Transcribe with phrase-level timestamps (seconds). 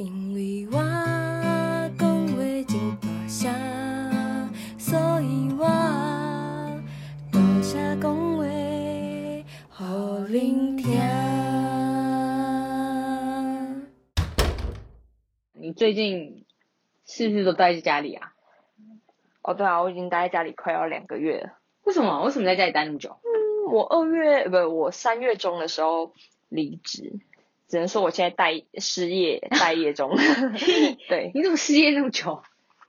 [0.00, 0.78] 因为我
[1.98, 3.52] 讲话真大声，
[4.78, 5.66] 所以我
[7.30, 8.42] 大声讲话，
[9.68, 9.84] 互
[10.26, 10.88] 恁听。
[15.52, 16.46] 你最近
[17.04, 18.32] 是不是都待在家里啊？
[19.42, 21.58] 哦，对啊，我已经待在家里快要两个月了。
[21.84, 22.24] 为什么？
[22.24, 23.20] 为什么在家里待那么久？
[23.22, 26.14] 嗯，我二月不，我三月中的时候
[26.48, 27.20] 离职，
[27.70, 30.14] 只能说我现在待失业 待业中。
[31.08, 32.42] 对，你怎么失业那么久？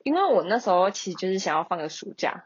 [0.04, 2.46] 因为我那时候其实就是想要放个暑假，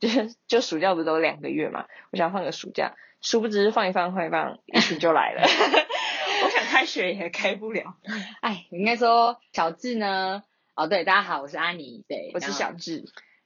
[0.00, 5.42] 就是就暑假不是都两个月嘛，我想放个暑假，殊不知放一放放一放，疫情就来了。
[6.44, 7.94] 我想开学也开不了。
[8.40, 10.42] 哎，应该说小智呢？
[10.74, 13.04] 哦，对，大家好，我是阿妮，对，我是小智。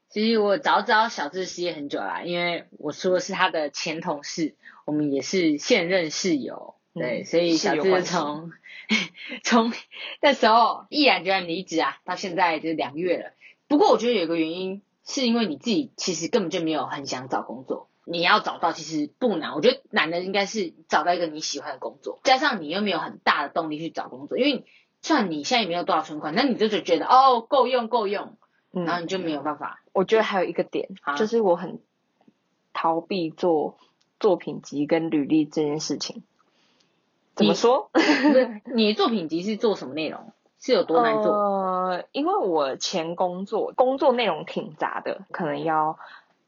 [0.08, 4.54] 其实我早知道小智失业很久啦，因为我说的是他的前同事，
[4.86, 8.52] 我们也是现任室友，对，所以小智从
[9.44, 9.72] 从
[10.20, 13.32] 那时候毅然决然离职啊，到现在就两个月了。
[13.66, 24.64] 不过我觉得有一个原因，是因为你自己其实根本就没有很想找工作，你要找到其实不难，我觉得难的应该是找到一个你喜欢的工作，加上你又没有很大的动力去找工作，因为
[25.02, 28.36] 算你现在也没有多少存款，那你就是觉得哦够用够用。
[28.70, 29.82] 然后你就没有办法。
[29.92, 31.80] 我觉得还有一个点，就是我很
[32.74, 33.78] 逃避做
[34.20, 36.22] 作品集跟履历这件事情。
[37.38, 37.90] 怎么说？
[38.74, 40.32] 你作品集是做什么内容？
[40.60, 41.32] 是有多难做？
[41.32, 45.98] 呃，因为我前工作工作内容挺杂的，可能要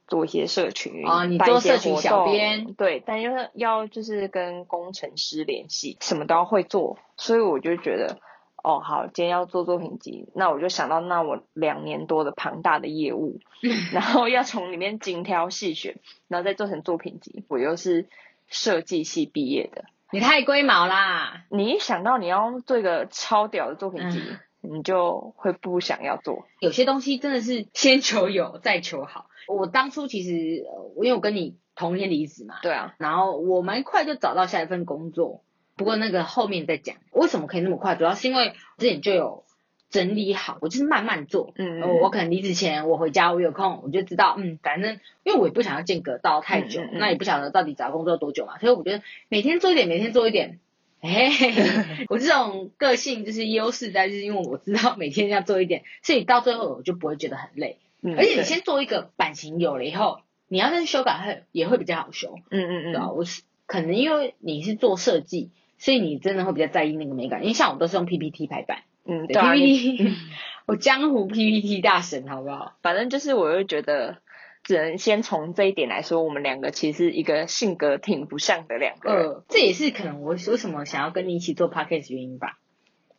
[0.09, 8.19] 做一些社群啊，你做社群小编，对，但又要就是跟工程师联系，什么都要会做，所以我就觉得。
[8.63, 13.41] 哦，好，今天要做作品集，那我就想到，那我两年多的庞大的业务，
[13.95, 15.97] 然后要从里面精挑细选，
[16.29, 17.43] 然后再做成作品集。
[17.49, 18.07] 我又是
[18.49, 21.45] 设计系毕业的，你太龟毛啦！
[21.51, 24.21] 你一想到你要做一个超屌的作品集，
[24.61, 26.47] 你就会不想要做。
[26.59, 29.27] 有些东西真的是先求有，再求好。
[29.47, 30.65] 我当初其实，
[30.97, 35.45] 因为我跟你同年离职嘛，对啊，然后我蛮快就找到下一份工作。
[35.77, 37.95] 不过那个后面再讲，为什么可以那么快？
[37.95, 39.45] 主要是因为之前就有
[39.91, 41.53] 整理好，我就是慢慢做。
[41.57, 41.99] 嗯嗯。
[42.01, 50.61] 我可能离职前，我回家我有空，我就知道，嗯，反正因为我也不想要间隔到太久，那也不晓得到底找工作多久嘛，所以我觉得每天做一点，每天做一点。
[51.01, 51.31] 哎，
[52.09, 57.79] 我这种个性就是优势在，就是因为我知道每天要做一点，所以到最后我就不会觉得很累。
[58.03, 58.17] 嗯。
[58.17, 62.37] 而且你先做一个版型有了以后，你要再修改会也会比较好修。
[62.51, 62.93] 嗯嗯嗯。
[62.93, 63.11] 对啊？
[63.11, 65.51] 我是可能因为你是做设计。
[65.83, 70.15] 所以你真的会比较在意那个美感，因为像我都是用 PPT 排版，嗯，PPT，
[70.67, 72.77] 我江湖 PPT 大神，好不好？
[72.81, 74.19] 反正就是，我又觉得，
[74.63, 82.59] 只能先从这一点来说，我们两个其实一个性格挺不像的两个人，这也是可能我为什么想要跟你一起做 podcast 原因吧？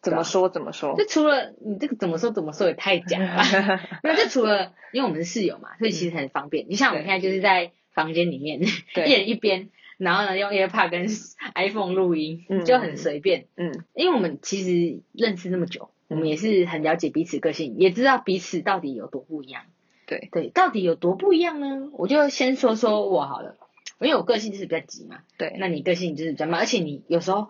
[0.01, 0.95] 怎么说怎么说？
[0.97, 3.43] 就除了你这个怎么说怎么说也太假了，
[4.01, 6.65] 没有，就除了因为我们是室友嘛，所以其实很方便。
[6.69, 9.69] 你像我们现在就是在房间里面，一人一边。
[10.01, 11.07] 然后呢，用 AirPod 跟
[11.53, 13.45] iPhone 录音，就很随便。
[13.55, 19.65] 嗯，因为我们其实认识那么久，我们也是很了解彼此个性，也知道彼此到底有多不一样。
[20.07, 21.91] 对对，到底有多不一样呢？
[21.93, 23.57] 我就先说说我好了，
[23.99, 25.19] 因为我个性就是比较急嘛。
[25.37, 27.49] 对，那你个性就是比较慢，而且你有时候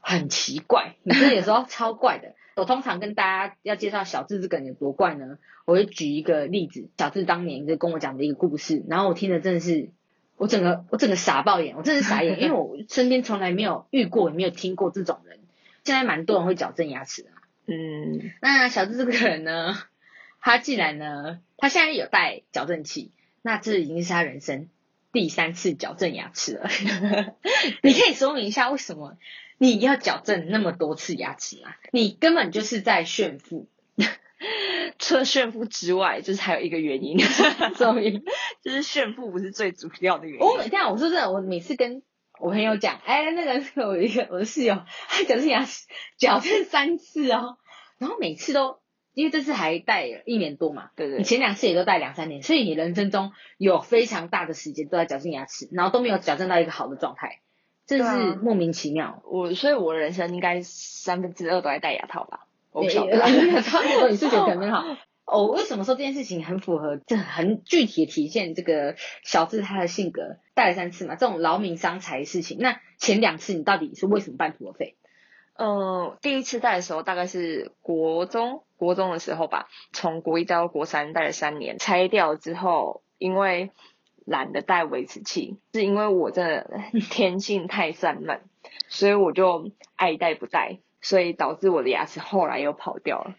[0.00, 2.34] 很奇怪，你真的有时候超怪的。
[2.56, 5.36] 我通常跟大家要介绍小智这个人有多怪呢，
[5.66, 9.90] 我会举一个例子，小智当年就跟我讲的一个故事，然后我听的真的是。
[10.42, 15.38] 我整个我整个傻爆眼，我真是傻眼，因为我身边从来没有遇过，也没有听过这种人。
[15.84, 17.28] 现在蛮多人会矫正牙齿的，
[17.66, 19.78] 嗯，那小智这个人呢，
[20.40, 24.68] 他既然呢，他现在有带矫正器，那这已经是他人生
[25.12, 26.68] 第三次矫正牙齿了。
[27.84, 29.16] 你可以说明一下为什么
[29.58, 31.72] 你要矫正那么多次牙齿吗？
[31.92, 33.68] 你根本就是在炫富。
[34.98, 37.18] 除了炫富之外，就是还有一个原因，
[37.76, 38.24] 什么原因？
[38.62, 40.46] 就是炫富不是最主要的原因。
[40.46, 42.02] 我每天我说真的，我每次跟
[42.40, 45.86] 我朋友讲，哎，那个我一个我的室友，他矫正牙齿
[46.18, 47.58] 矫正三次哦，
[47.98, 48.78] 然后每次都
[49.14, 57.40] 因为这次还戴一年多嘛，对对，你前两次也都戴两三年，所以你人生中有非常大的时间都在矫正牙齿，然后都没有矫正到一个好的状态，
[57.86, 59.22] 真是莫名其妙。
[59.24, 62.46] 我所以，我人生应该三分之二都在戴牙套吧。
[62.72, 63.20] 我晓得，
[63.62, 64.84] 差不多，你是觉得可能好。
[65.24, 70.36] 哦，为什么说这件事情很符合，这很具体的体现这个小智他的性格？
[70.54, 74.96] 带了三次嘛，这种劳民伤财的事情，那前两次你到底是为什么半途而废？
[75.54, 83.70] 嗯，第一次带的时候大概是国中，国中的时候吧，从国一到国三带了三年，拆掉之后，因为
[84.26, 86.70] 懒得带维持器，是因为我真的
[87.10, 88.42] 天性太散漫，
[88.88, 90.78] 所以我就爱带不带。
[91.02, 93.34] 所以导致我的牙齿后来又跑掉了。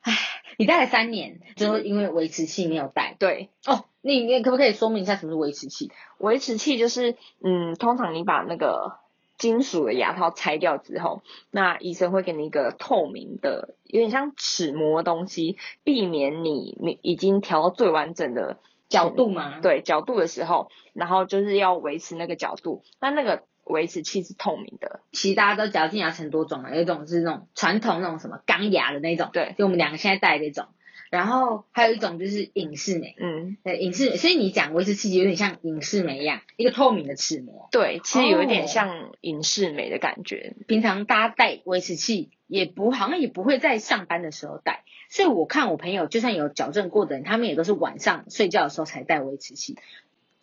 [0.00, 0.14] 唉，
[0.56, 3.16] 你戴了三年，之后因为维持器没有戴。
[3.18, 5.90] 对哦，你你可不可以说明一下什么是维持器？
[6.18, 8.98] 维持器就是，嗯，通常你把那个
[9.36, 19.58] 金属的牙套拆掉之后，那医生会给你一个透明的，有点像齿模的东西，避免你你已经调到最完整的角度嘛？
[19.60, 23.42] 对，角度的时候，然后就是要维持那个角度，那那个。
[23.68, 30.68] 维持器是透明的，其实大家都矫正牙很多种嘛，有一种是那种传统那种什么钢牙的那种，对，就我们两个现在戴的这种，
[31.10, 40.54] 然后还有一种就是隐适美，嗯，对，隐适，所以你讲维持器有点像隐适美一样，一个透明的齿膜，对，其实有一点像隐适美的感觉。
[40.66, 49.76] 平常大家戴维持器也不好像也不会在上班的时候戴，所以我看我朋友就算有矫正过的人，他们也都是晚上睡觉的时候才戴维持器，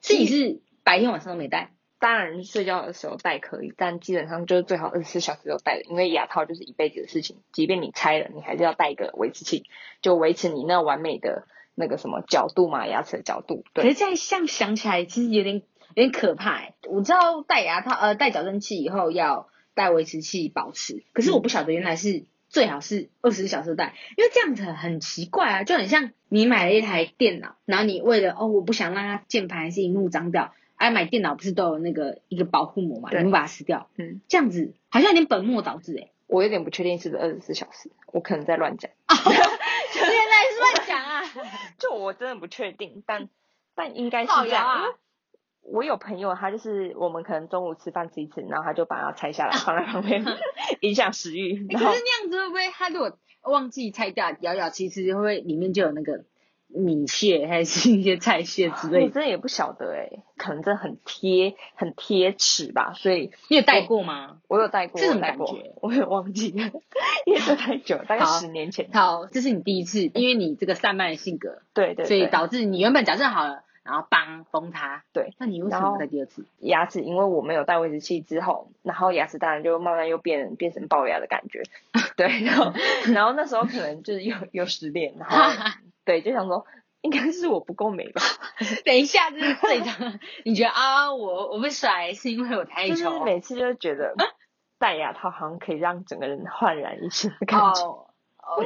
[0.02, 1.72] 所以你是白天晚上都没戴。
[1.98, 9.64] 当然睡觉的时候戴可以，但基本上就是最好二十四小时都戴的，因为牙套就是一辈子的事情，即便你拆了，你还是要戴一个维持器，
[10.02, 13.64] 就维持你那完美的那个什么角度嘛，牙齿的角度。
[13.74, 15.64] 可是这样像想起来，其实有点
[15.96, 16.62] 有点可怕。
[16.88, 30.54] 我知道戴牙套呃戴矫正器以后要戴维持器保持，可是我不晓得原来是最好是二十四小时戴，因为这样子很奇怪啊，就很像你买了一台电脑，然后你为了哦我不想让它键盘是荧幕脏掉。
[30.76, 33.10] 爱买电脑不是都有那个一个保护膜嘛？
[33.12, 36.10] 你们把它撕掉，嗯，这样子好像有点本末倒置哎。
[36.28, 38.90] 我有点不确定是不是二十四小时，我可能在乱讲。
[39.08, 41.22] 原来是乱讲啊！
[41.78, 43.30] 就我真的不确定，但
[43.76, 44.94] 但应该是这样。
[45.62, 50.26] 我有朋友，他就是我们可能中午吃饭吃一次，然后他就把它拆下来放在旁边，
[50.82, 51.68] 影响食欲。
[51.68, 56.26] 可是那样子会不会他如果忘记拆掉，咬咬其实会不会里面就有那个？
[56.76, 64.38] 米蟹还是一些菜蟹之类，我真的也不晓得哎，可能真的很贴很贴齿吧，所以你有戴过吗？
[64.48, 66.72] 我有戴过，这种感觉我也忘记了，
[67.26, 68.90] 因为这太久，大概十年前。
[68.94, 75.34] 好，这是你第一次，因为你这个散漫的性格，对对，所以导致你原本矫正好了，然后帮崩它，对。
[75.38, 76.44] 那你为什么在第二次？
[76.60, 81.62] 牙齿，因为我没有戴维持器之后，然后牙齿当然就慢慢又变变成龅牙的感觉，
[82.18, 82.74] 对，然后
[83.14, 85.38] 然后那时候可能就是又又失恋，然后。
[86.06, 86.68] 对，就想说
[87.02, 88.22] 应该是我不够美吧。
[88.86, 92.96] 等一下，就是这张，你觉得啊，我我被甩是因为我太丑？
[92.96, 94.16] 就是每次就觉得
[94.78, 97.82] 戴牙套好像可以让整个人焕然一新的感觉。
[97.82, 98.06] 哦，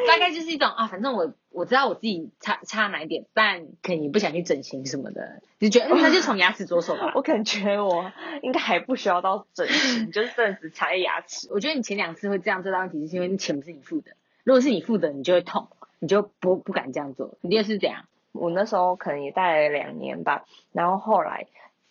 [0.06, 7.12] 大概就是一种啊，反正我我知道我自己差差哪一点，但可能不想去整形什么的，你觉得那就从牙齿着手吧。
[7.16, 8.12] 我感觉我
[8.42, 11.48] 应该还不需要到整形， 就是真的只差牙齿。
[11.52, 14.12] 我觉得你前两次会这样这道问题，是因为钱不是你付的，
[14.44, 15.68] 如果是你付的，你就会痛。
[16.02, 18.06] 你就不不敢这样做，你也是这样。
[18.32, 21.48] 我那时候可能也戴了两年吧，然后后来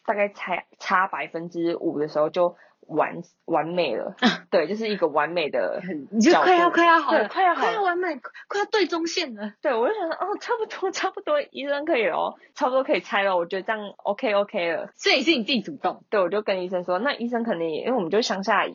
[0.06, 2.56] 大概差差百分之五的时候就
[2.88, 4.16] 完完美了。
[4.50, 5.80] 对，就是一个完美的，
[6.10, 8.16] 你就快要快要好了，快要快要完美，
[8.48, 9.52] 快要对中线了。
[9.62, 13.36] 对，我就想说哦，差不多差不多，医生可以了，差不多可以拆了。
[13.36, 14.90] 我觉得这样 OK OK 了。
[14.96, 16.02] 所以是你自己主动。
[16.10, 18.66] 对，我就跟医生说，那医生可能也因为我们就乡下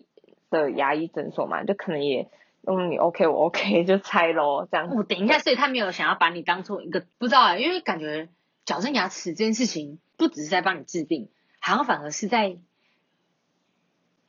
[0.50, 2.30] 的牙医诊所嘛，就可能也。
[2.66, 4.90] 嗯，你 OK，我 OK， 就拆咯，这样。
[4.96, 8.30] 我等一下，所以他没有想要把你当做一个不知道啊，因为感觉
[8.64, 11.28] 矫正牙齿这件事情不只是在帮你治病，
[11.60, 12.56] 好像反而是在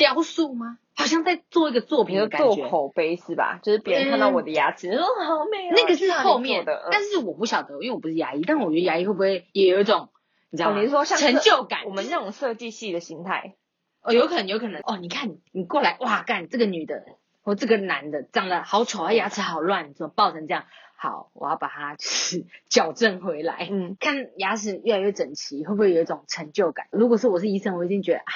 [0.05, 0.79] 雕塑吗？
[0.95, 2.55] 好像在做一个作品的感觉。
[2.55, 3.59] 做口碑是吧？
[3.63, 5.71] 就是别人看到我的牙齿，哦好美。
[5.71, 10.11] 那个是后面的，但是我不晓得，因为我不是牙医，但我觉得牙医会不会也有一种，
[10.51, 10.81] 你知道吗？
[10.81, 11.87] 你是说像成就感？
[11.87, 13.55] 我们那种设计系的心态，
[14.03, 14.83] 哦，有可能，有可能。
[14.85, 17.05] 哦，你看你过来，哇，干这个女的。
[17.43, 20.65] 我这个男的长得好丑，牙齿好乱，怎么爆成这样？
[20.97, 23.69] 好，我要把它就是矫正回来。
[23.71, 26.87] 嗯，看牙齿越来越整齐，会不会有一种成就感？
[26.91, 28.33] 如果是我是医生，我已经觉得啊，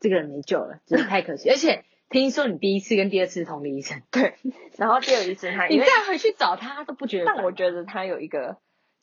[0.00, 1.50] 这个人没救了，真的太可惜。
[1.50, 4.34] 而且听说你第一次跟第二次是同个医生，对。
[4.76, 7.24] 然后第二医生他， 你再回去找他都不觉得。
[7.26, 8.58] 但我觉得他有一个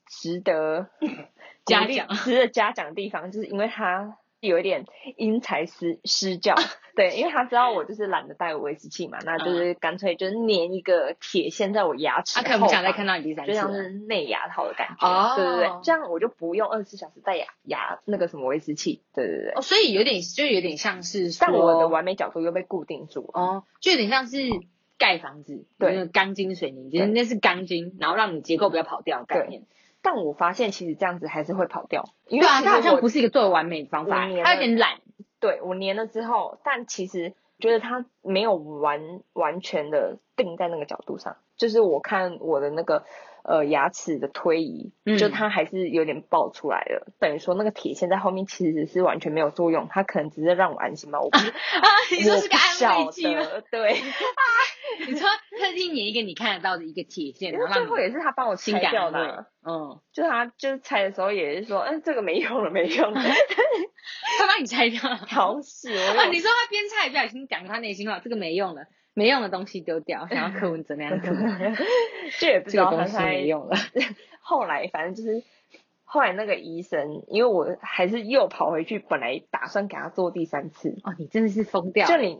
[0.07, 0.89] 值得
[1.65, 4.17] 嘉奖、值得嘉奖的地方，就是因为他。
[4.41, 4.85] 有一点
[5.17, 6.55] 因材施施教，
[6.95, 24.37] 对，因为他知道我就是懒得戴维持器嘛，那就是干脆就是粘一个铁线在我牙齿，他可能不想再看到你第三次，就像是内牙套的感觉，对对对，这样我就不用二十四小时戴牙牙那个什么维持器，对对对，哦，所以有点就有点像是，但我的完美角度又被固定住，哦，就有点像是
[24.97, 29.67] 盖房子，对，钢筋水泥，就是那是钢筋，然后让你结构不要跑掉概念。
[30.01, 34.99] 但我发现其实这样子还是会跑掉，因为它好像不是一个最完美的方法，它有点懒。
[35.39, 43.05] 对我粘了之后，但其实觉得它没有完完全的定在那个角度上，就是我看我的那个
[43.43, 51.19] 呃牙齿的推移，就它还是有点爆出来了，等于说那个铁线在后面其实是完全没有作用，它可能只是让我安心吧。
[51.19, 51.55] 我不是 啊，
[52.11, 53.41] 你说是个安慰剂吗？
[53.71, 53.93] 对，
[55.07, 55.27] 你说
[55.59, 59.47] 特地粘一个你看得到的一个铁线，然后最后也是他帮我拆掉的。
[59.63, 63.21] 嗯，就他就是拆的时候也是说，嗯，这个没用了，没用了。
[64.39, 66.25] 他帮你拆掉了，好死哦！
[66.31, 68.83] 你说他边拆不小心讲他内心话，这个没用了。
[69.13, 71.31] 没用的东西丢掉， 想要柯文哲那样子，
[72.39, 73.75] 这也不知道东西没用了。
[74.41, 75.43] 后来反正就是
[76.03, 80.97] 后来那个医生，因为我还是又跑回去，本来打算给他做第三次。
[81.03, 82.07] 哦，你真的是疯掉！
[82.07, 82.39] 就你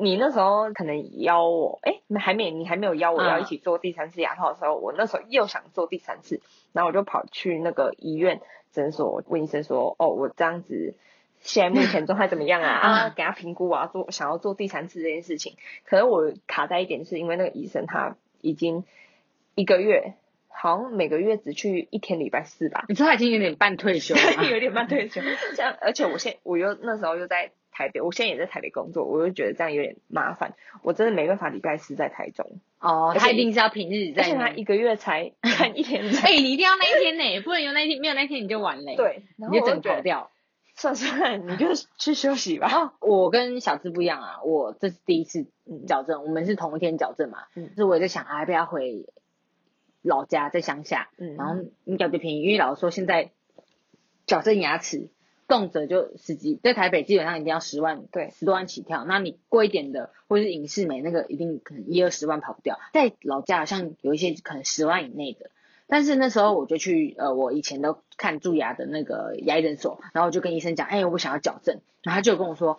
[0.00, 6.40] 你那时候可能邀我，哎，还没你还没有邀我要一起做第三次牙套的时候，我那时候又想做第三次，
[6.72, 8.40] 然后我就跑去那个医院
[8.72, 10.94] 诊所问医生说，哦，我这样子。
[11.40, 12.68] 现在目前状态怎么样啊？
[13.08, 15.54] 啊，给他评估啊，做想要做第三次这件事情。
[15.84, 18.84] 可是我卡在一点，是因为那个医生他已经
[19.54, 20.14] 一个月，
[20.48, 22.84] 好像每个月只去一天礼拜四吧。
[22.88, 25.20] 你说他已经有点半退休了， 有点半退休。
[25.56, 30.54] 这样，而且我现我又那时候又在台北，我现在也在台北工作，我就觉得这样有点麻烦。
[30.82, 32.46] 我真的没办法礼拜四在台中。
[32.80, 34.22] 哦，他一定是要平日在。
[34.22, 36.04] 而且他一个月才看一天。
[36.22, 38.94] 哎，你一定要那一天呢，不能有那一天，没有那一天你就完了。
[38.96, 40.30] 对，你就整跑掉。
[40.80, 41.66] 算算，你就
[41.98, 42.94] 去休息吧。
[43.00, 45.46] 我跟小智不一样啊，我这是第一次
[45.86, 47.40] 矫正，我们是同一天矫正嘛。
[47.54, 49.04] 嗯，所以我在想，要不要回
[50.00, 53.30] 老家，在乡下，嗯，然后应该比较便宜，因为老师说现在
[54.24, 55.10] 矫正牙齿
[55.46, 59.04] 动辄就十几，在台北基本上一定要十万，对，十多万起跳。
[59.04, 62.78] 那你贵一点的，或者是影视美那个，一定可能一二十万跑不掉。
[62.94, 65.50] 在老家好像有一些可能十万以内的。
[65.92, 72.78] 但是那时候我就去呃，我以前都看蛀牙的那个牙医诊所，然后我就跟医生讲，哎，我想要矫正，然后他就跟我说，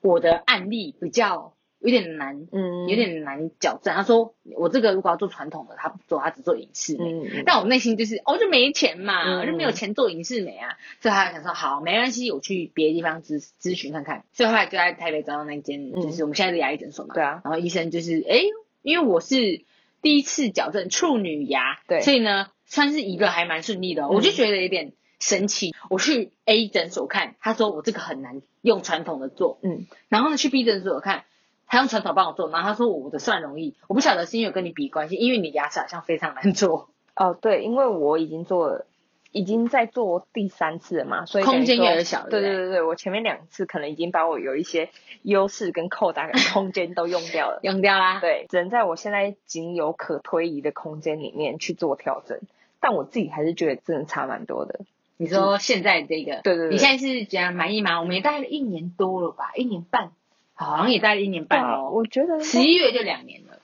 [0.00, 3.94] 我的案例比较有点难，嗯，有点难矫正。
[3.94, 7.44] 他说我这个如果要做传统的，他不做，他只做影视美。
[7.46, 14.24] 但我内心就是，哦就没钱嘛，我就没有钱做影视美啊，所以他想说好，没关系，我去别的地方咨咨询看看。
[14.32, 17.14] 所以后来就在台北找到那间，就是我们现在的牙医诊所嘛。
[17.14, 17.40] 对啊。
[17.44, 18.40] 然后医生就是，哎，
[18.82, 19.64] 因为我是。
[20.02, 24.08] 第一次矫正处女牙，对，所以呢，算是一个还蛮顺利的。
[24.08, 25.74] 我就觉得有点神奇。
[25.90, 31.24] 我去 A 诊所看，他说我这个很难用传统的做，嗯，然后呢去 B 诊所看，
[31.66, 33.76] 他用传统帮我做，然后他说我的算容易。
[33.88, 36.88] 我不晓得是因为跟你比关系，因为你牙齿好像非常难做。
[37.14, 38.86] 哦，对，因为我已经做了。
[39.34, 42.28] 已经在做第三次了嘛，所以空间越来越小。
[42.28, 44.90] 对对对对，我前面两次可能已经把我有一些
[45.22, 48.20] 优势跟扣打空间都用掉了， 用掉啦。
[48.20, 52.40] 对，只能在我现在仅有可推移的空间里面去做调整，
[52.82, 54.80] 但我自己还是觉得真的差蛮多的。
[55.16, 57.98] 你说现在这个，对对对，你现在是觉得满意吗？
[57.98, 60.12] 我们也待了一年多了吧，一年半，
[60.52, 61.90] 好像也待了一年半哦。
[61.94, 63.60] 我觉得十一月就两年了。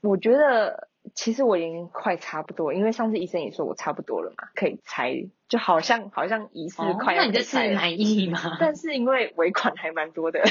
[0.00, 0.88] 我觉得。
[1.14, 7.22] 其实我已经快差不多，因为上次医生也说我差不多了嘛，可以拆，就好像好像疑似快要。
[7.22, 8.58] 那你这次满意吗？
[8.60, 10.38] 但是因为尾款还蛮多的。
[10.44, 10.46] 啊，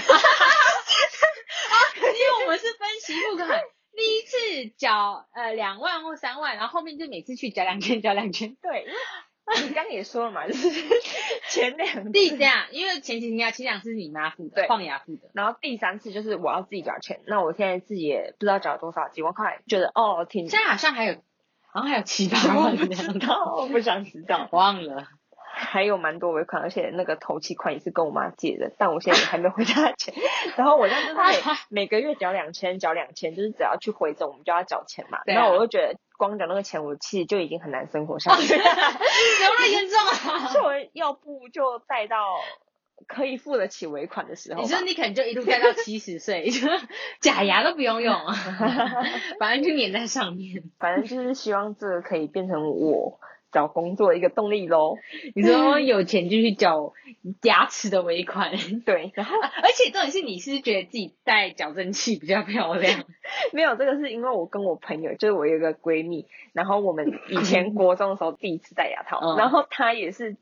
[2.01, 3.61] 因为我们是分期付款，
[3.99, 8.55] 第一次缴呃两万或三万，然后后面就每次去缴两千，缴两千。
[8.61, 8.85] 对。
[9.67, 10.69] 你刚也说了嘛，就是
[11.49, 17.21] 前两第这样，因为前几天啊，前两次是你妈付的，放牙付的，然后第三次就是我要自己缴钱。
[17.25, 20.47] 那我现在自己也不知道缴多少，几万块，觉得哦挺。
[20.47, 21.15] 现在好像还有，
[21.71, 25.07] 好像还有七八万，不知道，不想知道，忘了。
[25.59, 30.13] 还有蛮多尾款，而且那个头期款也是跟我妈借的，但我现在还没回他钱。
[30.55, 31.41] 然后我这样就是每
[31.83, 35.19] 每个月缴两千，缴两千，就是只要去回诊，我们就要缴钱嘛。
[35.25, 35.99] 然后我就觉得。
[36.19, 38.51] 光缴那个钱，我其实就已经很难生活下去。
[38.53, 40.47] 有那么严重啊？
[40.49, 42.17] 所以我要不就贷到
[43.07, 44.61] 可以付得起尾款的时候。
[44.61, 46.51] 你说你可能就一路贷到七十岁，
[47.21, 48.13] 假牙都不用用，
[49.39, 50.61] 反正就粘在上面。
[50.77, 53.21] 反正就是希望这个可以变成我。
[53.51, 54.97] 找工作一个动力喽，
[55.35, 56.93] 你说有钱就去缴
[57.43, 58.51] 牙齿的尾款，
[58.85, 63.03] 对， 然后而且重点是你是觉得自己戴矫正器比较漂亮，
[63.53, 70.37] 没有这个是因为我跟我朋友，就是我有一个闺蜜，然后我们以前 国中的时候第一次戴牙套，然后她也是，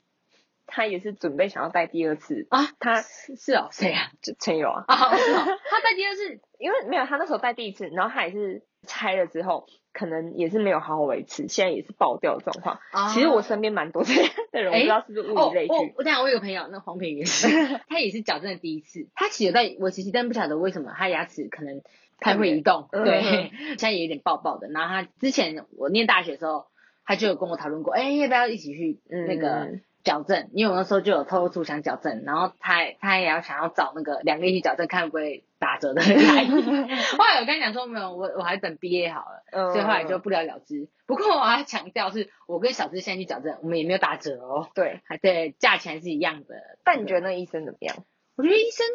[0.68, 4.12] 她也是准备想要戴第二次啊，他是哦，谁啊？
[4.22, 9.66] 就陈友啊，啊，他戴第二次， 因为没有他那时候戴第一次，然后他也是拆了之后。
[9.94, 12.80] 可能也是没有好好维持，现在也是爆掉的状况。
[13.16, 15.94] 其实我身边蛮多这样的人，我不知道是不是物以类聚。
[15.98, 17.24] 我讲我有个朋友，那黄品瑜，
[17.90, 21.82] 他也是矫正的第一次，他其实在我其实但不晓得为什么他牙齿可能
[22.20, 24.68] 太会移动，对， 现在也有点爆爆的。
[24.70, 26.68] 然后他之前我念大学的时候，
[27.04, 36.46] 他就有跟我讨论过，哎，要不要一起去那个矫正，因为我那时候就有透露出想矫正，然后他他也要想要找那个两个一起矫正，看会不会打折的来。
[37.18, 40.88] 后来我跟你讲说没有，我我还等毕业好了，所以后来就不了了之。
[41.06, 44.70] 不过我要强调是，我跟小智现在去矫正，我们也没有打折哦。
[44.74, 46.56] 对，还对，价钱是一样的。
[46.86, 47.98] 但你觉得那医生怎么样？
[48.38, 48.88] 我觉得医生，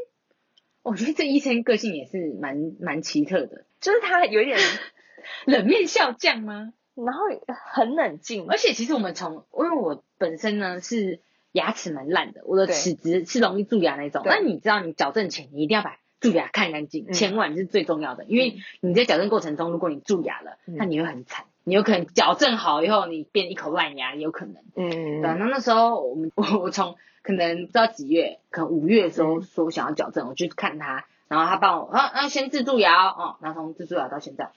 [0.83, 4.59] 我觉得这医生个性也是蛮蛮奇特的，就是他有点
[5.45, 6.73] 冷面笑匠吗？
[6.95, 7.25] 然后
[7.73, 11.21] 很冷静，而且其实我们从，因为我本身呢是
[11.53, 14.23] 牙齿蛮烂的，我的齿质是容易蛀牙那种。
[14.25, 18.25] 那你知道，你矫正前你一定要把蛀牙看干净，千万是最重要的。
[18.25, 24.57] 因为你在矫正过程中，如果你蛀牙了，那你会很惨，你有可能矫正好以后，你变一口烂牙也有可能。
[24.77, 25.21] 嗯，对。
[25.23, 34.51] 那那时候我们我 我从可能不知道几月，可能五月的时候说想要矫正，我去看他，然后他帮我啊啊先治蛀牙哦，然后从治蛀牙到现在。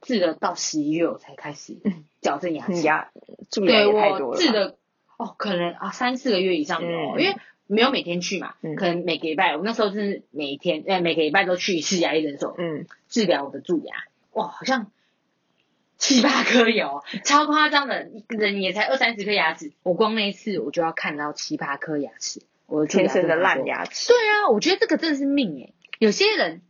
[0.00, 1.76] 治了到十一月我才开始
[2.20, 3.10] 矫正牙齿，牙
[3.50, 4.40] 蛀牙也太多了。
[4.40, 4.76] 治的
[5.18, 13.94] 哦，可能啊三四个月以上的哦，因为没有每天去嘛，可能每个礼拜，我那时候是每天，呃每个礼拜都去一次牙医诊所，嗯，治疗我的蛀牙。
[14.32, 14.90] 哇，好像
[15.98, 24.08] 七八颗有，超夸张的，人也才二三十颗牙齿，我光那一次我就要看到七八颗牙齿，我天生的烂牙齿。
[24.08, 26.62] 对啊，我觉得这个真的是命哎，有些人。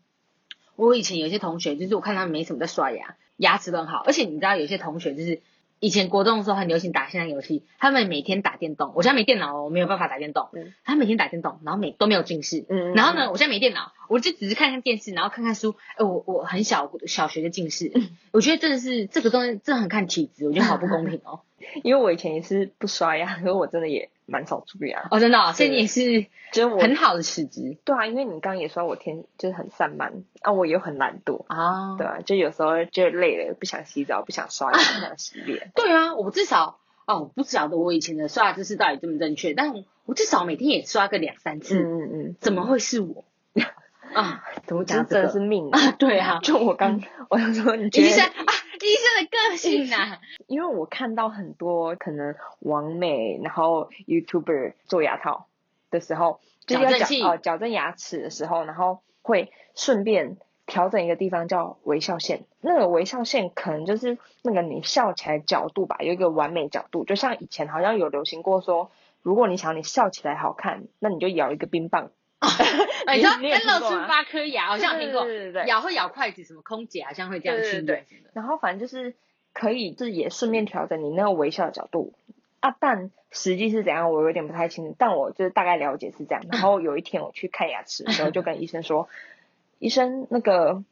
[0.80, 4.02] 我以前有些同学，就是我看他们没什么在刷牙，牙齿都很好。
[4.06, 5.42] 而且你知道，有些同学就是
[5.78, 8.92] 以前国中的时候很流行打线上游戏，他们每天打电动。
[8.94, 10.48] 我现在没电脑，我没有办法打电动。
[10.54, 10.72] 嗯。
[10.84, 12.64] 他每天打电动，然后每都没有近视。
[12.68, 12.94] 嗯。
[12.94, 15.76] 然后呢，我现在没电脑，我就只是看看电视，然后看看书。
[15.96, 17.92] 哎，我我很小小学就近视，
[18.32, 21.40] 我觉得真的是这个东西真的很看体质，我觉得好不公平哦。
[21.82, 24.10] 因为我以前也是不刷牙，可是我真的也。
[24.32, 27.76] 蛮少蛀牙哦，真的，所以你也是，就很好的齿质。
[27.84, 35.70] 对啊，因为你刚刚也说我天就是很散漫啊，我又很懒惰啊，对啊，就有时候就累了，不想洗澡，不想刷牙，不想洗脸。
[35.74, 39.74] 对啊，我至少哦，不晓得我以前的刷牙姿势到底正不正确，但
[40.06, 41.80] 我至少每天也刷个两三次。
[41.80, 43.24] 嗯嗯嗯，怎么会是我？
[44.14, 45.04] 啊，怎么讲？
[45.08, 45.90] 真的是命啊！
[45.98, 48.44] 对啊， 就我刚我想说，你觉得啊，
[48.86, 55.46] 医生的个性呐， 因为我看到很多可能完美，然后 YouTuber 做牙套
[55.90, 62.44] 的时候，矫正器哦，矫正牙齿的时候，然后会顺便调整一个地方叫微笑线。
[62.60, 68.90] 那个微笑线可能就是那个你笑起来角度吧，有一个完美角度，就像以前好像有流行过说，
[69.22, 72.10] 如果你想你笑起来好看，那你就咬一个冰棒。
[73.14, 75.26] 你说跟露出八颗牙，好像听过，
[75.66, 78.06] 咬会咬筷子，什么空姐好像会这样训练。
[78.32, 79.14] 然后反正就是
[79.52, 82.14] 可以，就是也顺便调整你那个微笑的角度
[82.60, 82.74] 啊。
[82.80, 84.94] 但实际是怎样，我有点不太清楚。
[84.98, 86.42] 但我就是大概了解是这样。
[86.50, 89.10] 然后有一天我去看牙齿的时候，就跟医生说
[89.78, 90.82] ：“医生，那个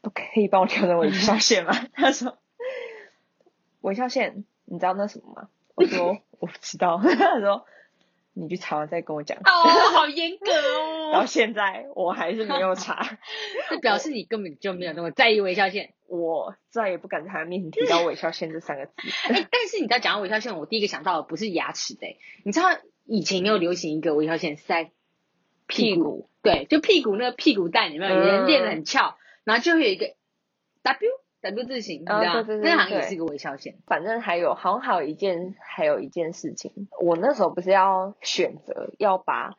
[0.00, 2.38] 不可以帮我调整微笑线吗？” 他说
[3.82, 7.66] ：“微笑线，你知道那什么吗？”我说：“我不知道。”他说。
[8.40, 9.38] 你去查完再跟我讲。
[9.38, 9.50] 哦，
[9.94, 11.12] 好严格哦。
[11.12, 13.18] 到现在我还是没有查，
[13.68, 15.94] 这表示你根本就没有那么在意微笑线。
[16.08, 18.92] 我再也不敢在他面前提到微笑线这三个字。
[19.30, 22.06] 哎，但是你知道讲到微笑线，我第一个想到的不是牙齿的。
[22.44, 22.68] 你知道
[23.04, 24.90] 以前有流行一个微笑线是在
[25.66, 28.14] 屁股，对，就屁股那个屁股蛋有没有？
[28.14, 30.14] 有人练得很翘，然后就会有一个
[30.82, 31.10] W。
[31.40, 33.76] W 字形，对啊，那好像也是一个微笑线。
[33.86, 39.56] 反正还有，好像还有一件，还有一件事情，我那时候不是要选择要把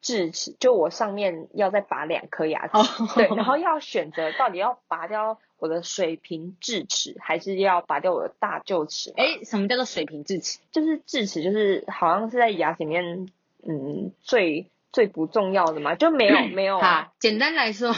[0.00, 2.72] 智齿，就我上面要再拔两颗牙齿，
[3.16, 9.12] 对，然后要选择到底要拔掉我的水平智齿，还是要拔掉我的大臼齿？
[9.16, 10.60] 哎，什么叫做水平智齿？
[10.70, 13.26] 就是智齿，就是好像是在牙齿里面，
[13.66, 16.78] 嗯，最最不重要的嘛，就没有 没有。
[16.78, 17.92] 好，简单来说，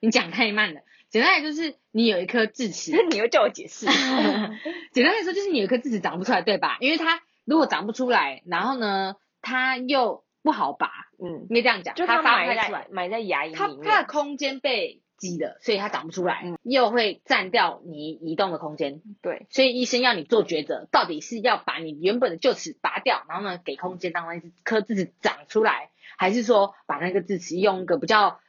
[0.00, 0.80] 你讲太慢了。
[1.10, 3.86] 简单来就是你有一颗智齿， 你又叫我解释。
[4.92, 6.76] 简单来说就是你有一颗智齿长不出来，对吧？
[6.80, 19.00] 因为它如果长不出来，然后呢，它又不好拔，嗯，应该这样讲，它埋在埋在牙龈里面，它的空间被挤了，所以它长不出来，又会占掉你移动的空间。
[19.22, 28.40] 对，所以医生要你做抉择，到底是要把你原本的臼齿拔掉，然后呢给空间让那颗智齿长出来，还是说把那个智齿用一个比较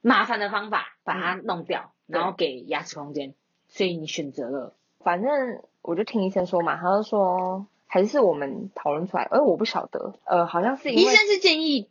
[0.00, 1.93] 麻烦的方法把它弄掉？
[2.06, 3.34] 然后给牙齿空间，
[3.68, 4.74] 所以你选择了。
[5.00, 11.88] 反正我就听医生说嘛，他就说还是我们讨论出来，而我不晓得，呃，好像是医生是建议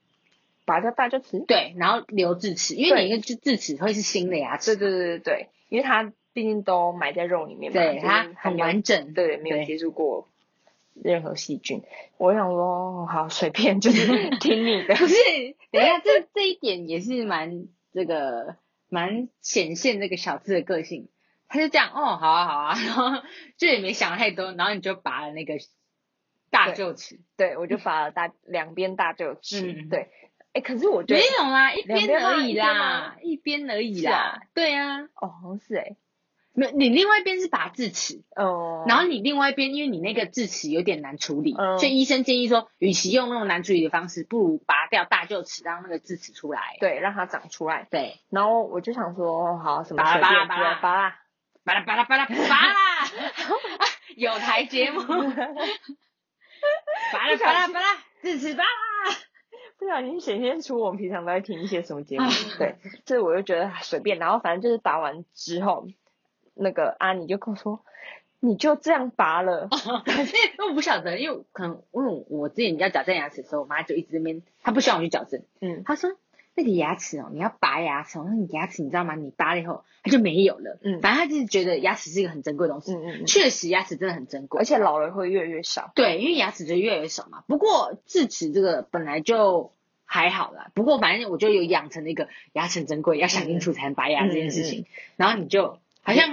[0.66, 10.28] 拔掉大臼齿，对，然后留智齿，因为你一个智智齿会是新的牙齿，对对对对对，因为它毕竟都埋在肉里面嘛，对，它很完整，对，没有接触过
[10.96, 11.84] 任何细菌。
[12.18, 14.08] 我想说，好随便，就是
[14.42, 14.96] 听你的。
[14.96, 15.16] 不是，
[15.72, 18.56] 等一下，这这一点也是蛮这个。
[18.94, 21.10] 蛮显现那个小智的个性，
[21.48, 23.24] 他就这样，哦，好啊，好啊， 然后
[23.58, 25.56] 就也没想太多，然后你就拔了那个
[26.52, 30.12] 大大臼齿，对我就拔了大两边大臼齿，对，
[30.54, 35.96] 哎，可是我觉得没有啦，一边而已啦，一边而已啦，对啊，哦，好像是哎。
[36.54, 38.86] 没你另外一边是拔智齿哦。
[38.88, 46.78] 然后你另外一边因为你那个智齿有点难处理所以医生建议说与其用那种难处理的方式不如拔掉大臼齿让那个智齿出来。
[46.80, 47.88] 对让它长出来。
[47.90, 48.20] 对。
[48.30, 51.20] 然后我就想说好什么拔拔拔拔啦拔啦。
[51.64, 52.74] 拔啦拔啦拔啦拔啦
[54.18, 55.14] 有台节目 拔
[57.28, 58.70] 啦拔啦拔啦智齿拔啦
[59.78, 65.88] 不小心显现出我们平常都在听一些什么节目 对这我就觉得随便然后反正就是拔完之后
[66.56, 67.84] 那个阿妮就跟我说，
[68.40, 70.14] 你就这样拔了，因
[70.60, 76.12] 为我不晓得，因为可能因为我之前要矫正牙齿的时候，我妈就一直那边，她不希望我去矫正，嗯，她说
[76.56, 79.16] 那个牙齿哦，你要拔牙齿，那你牙齿你知道吗？
[79.16, 87.44] 你拔了以后它就没有了，嗯，反正她就是觉得牙齿是一个很珍贵的东西，嗯嗯，确实牙齿真的很珍贵，而且老了会越来越少，对，因为牙齿就越来越少嘛。
[87.48, 89.72] 不过智齿这个本来就
[90.06, 94.86] 还好啦，不过反正我就有养成那个牙齿珍贵，要想清楚才能拔牙这件事情，
[95.16, 95.80] 然后你就。
[96.06, 96.33] 好像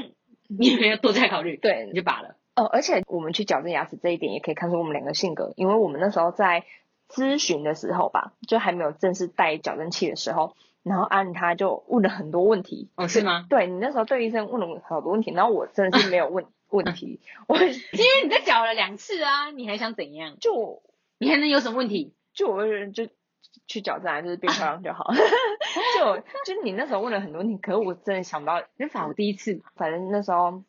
[0.59, 2.37] 你没有多再考虑，对，你就拔了。
[2.57, 5.53] 哦，而且我们去矫正牙齿这一点，也可以看出我们两个性格。
[5.57, 6.65] 因为我们那时候在
[7.09, 12.91] 咨询的时候吧，就还没有正式戴矫正器的时候，然后安他就问了很多问题。
[12.97, 13.47] 哦，是吗？
[13.49, 17.21] 对你那时候对医生问了好多问题，然后我真的是没有问 问题。
[17.47, 20.37] 我因为你在矫了两次啊，你还想怎样？
[20.41, 20.83] 就
[21.19, 22.13] 你还能有什么问题？
[22.35, 23.09] 就我就。
[23.71, 25.13] 去矫正就是变漂亮就好，
[25.97, 26.19] 就
[26.55, 30.65] 就你那时候问了很多题，可是我真的想不到，那反我第一次，反正那时候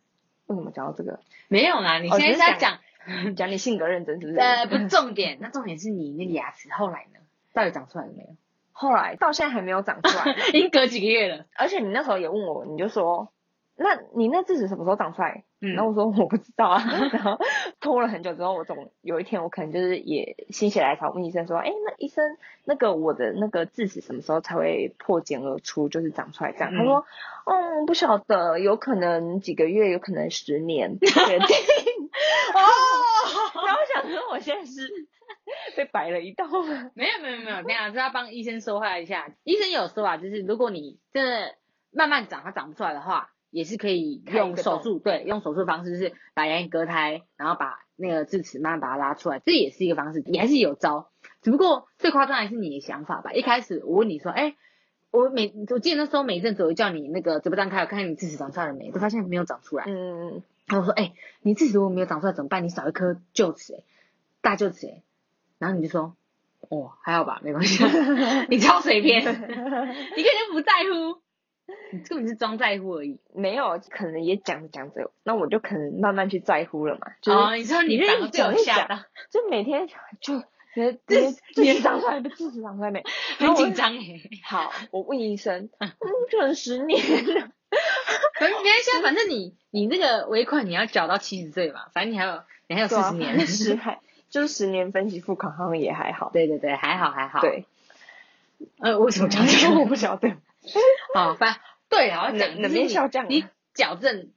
[0.46, 1.20] 为什么讲到这个？
[1.48, 2.78] 没有啦，你现在在讲
[3.36, 4.40] 讲你性格认真是不是？
[4.40, 7.20] 呃，不是重点，那重点是你那个牙齿后来呢，
[7.54, 8.30] 到底长出来了没有？
[8.72, 11.46] 后来到现在还没有长出来， 已经隔几个月了。
[11.56, 13.32] 而且你那时候也问我，你就说。
[13.82, 15.44] 那你那智齿什么时候长出来？
[15.60, 16.84] 然后我说我不知道啊。
[17.14, 17.38] 然后
[17.80, 22.24] 拖了很久之后，我总有一天我可能就是也心血来潮问医生说，哎，那医生
[22.64, 26.74] 那个我的那个智齿什么时候才会破茧而出，就是长出来这样？
[26.76, 27.06] 他说，
[27.46, 31.00] 嗯，不晓得，有可能几个月，有可能十年。
[31.00, 31.08] 确
[31.40, 31.48] 定。
[32.54, 32.60] 哦。
[33.66, 34.90] 然后想说我现在是
[35.76, 36.92] 被摆了一道吗？
[36.96, 39.30] 没有没有没有，这样是要帮医生说话一下。
[39.44, 41.56] 医生有说啊，就是如果你真的
[41.92, 43.30] 慢慢长，它长不出来的话。
[43.52, 51.10] 也是可以用手术，对，用手术方式是把牙龈割开，然后把那个智齿慢慢把它拉出来，这也是一个方式，也还是有招。
[51.42, 53.32] 只不过最夸张还是你的想法吧。
[53.34, 54.56] 一开始我问你说，哎，
[55.12, 59.86] 我每我记得那时候每一阵子我叫你那个嘴巴张开，我看看你智齿长出来了没，都发现没有长出来。
[59.88, 60.42] 嗯。
[60.68, 62.64] 然后我说，哎，你智齿如果没有长出来怎么办？
[62.64, 63.84] 你少一颗臼齿，哎，
[64.42, 65.04] 大臼齿，哎。
[65.58, 66.16] 然后你就说，
[66.70, 67.84] 哦，还好吧，没关系。
[68.50, 71.22] 你超随便， 你根本就不在乎。
[71.92, 77.12] 你根本是装在乎而已，没有，可能也讲着讲着，那我就可能慢慢去在乎了嘛。
[77.34, 77.98] 哦，你说你
[78.32, 78.98] 长就吓到，
[79.30, 79.88] 就每天
[80.20, 80.42] 就
[80.74, 83.04] 觉得这这长出来的智齿长出来没？
[83.40, 84.22] 很紧张哎。
[84.44, 85.92] 好，我问医生， 嗯，
[86.32, 87.50] 可能十年了。
[88.40, 96.32] 反正现在反正你你那个尾款你要缴到七十岁嘛，反正你还有你还有四十年，十还就是十年分期付款好像也还好。
[96.34, 97.40] 对对对，还好还好。
[97.42, 97.66] 对。
[98.80, 100.36] 呃，为什么讲这个我不晓得。
[101.14, 101.56] 好，反
[101.90, 104.32] 对啊，讲冷面笑匠，你矫正，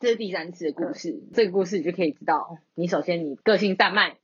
[0.00, 1.22] 这是第三次的故事。
[1.34, 4.16] 这个故事你就可以知道，你首先你个性散漫，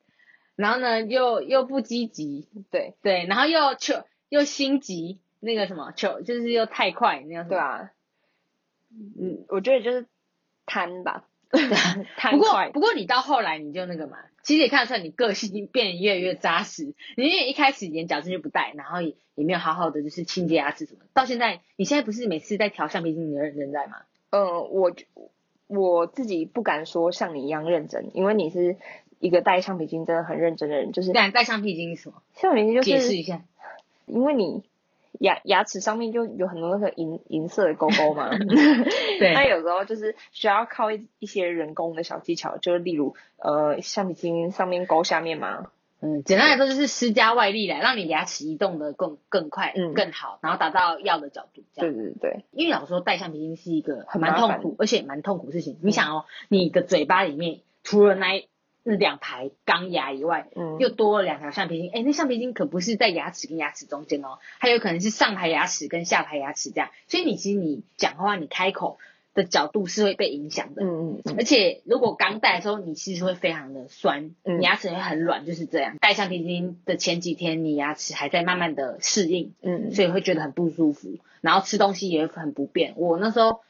[0.56, 7.90] 然后呢又又不积极，对对，然后又求又心急，那个什么求就是又太快那样，对啊，
[8.90, 10.06] 嗯，我觉得就是
[10.66, 11.24] 贪吧。
[11.50, 16.94] 不过不过你到后来你就那个嘛，其实也看得出来你个性变得越来越扎实。
[17.18, 21.00] 你因为一开始连矫正就不戴，然后也也没有好好的就是清洁牙齿什么。
[21.12, 23.98] 到现在你现在不是每次在调橡皮筋你都认真在吗？
[24.30, 24.96] 嗯，我
[25.66, 28.78] 我自己不敢说像你一样认真，因为你是
[29.20, 30.92] 一个戴橡皮筋真的很认真的人。
[30.92, 32.22] 就是敢戴橡皮筋是什么？
[32.34, 33.44] 橡皮筋就是解释一下，
[34.06, 34.62] 因为你。
[35.20, 38.30] 牙牙齿上面就有很多那个银银色的勾勾嘛，
[39.18, 45.66] 对，那有时候就是需要靠一一些人工的小技巧，就是例如呃橡皮筋上面勾下面嘛，
[46.00, 58.46] 嗯，简单来说就是施加外力来让你牙齿移动的更更快，嗯，更好，然后达到要的角度，这样，对对对，因为老说戴橡皮筋是一个蛮痛苦，而且蛮痛苦的事情，你想哦，你的嘴巴里面除了那。
[58.96, 61.90] 两排钢牙以外，嗯，又多了两条橡皮筋。
[61.92, 66.90] 哎，那橡皮筋可不是在牙齿跟牙齿中间哦，还有可能是上排牙齿跟下排牙齿这样。
[67.06, 68.98] 所以你其实你讲话你开口
[69.34, 70.82] 的角度是会被影响的。
[70.82, 71.34] 嗯嗯。
[71.36, 75.96] 而且如果刚戴的时候，你其实会非常的酸，你牙齿会很软，就是这样。
[76.00, 82.94] 戴橡皮筋的前几天，你牙齿还在慢慢的适应，嗯，所以会觉得很不舒服，然后吃东西也很不便。
[82.96, 83.60] 我那时候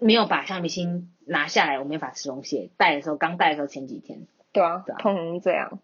[0.00, 1.12] 没有把橡皮筋。
[1.28, 5.80] 拿下来我没法吃东西，戴的时候刚戴的时候前几天对啊，通常这样。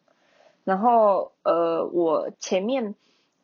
[0.62, 2.94] 然后呃，我前面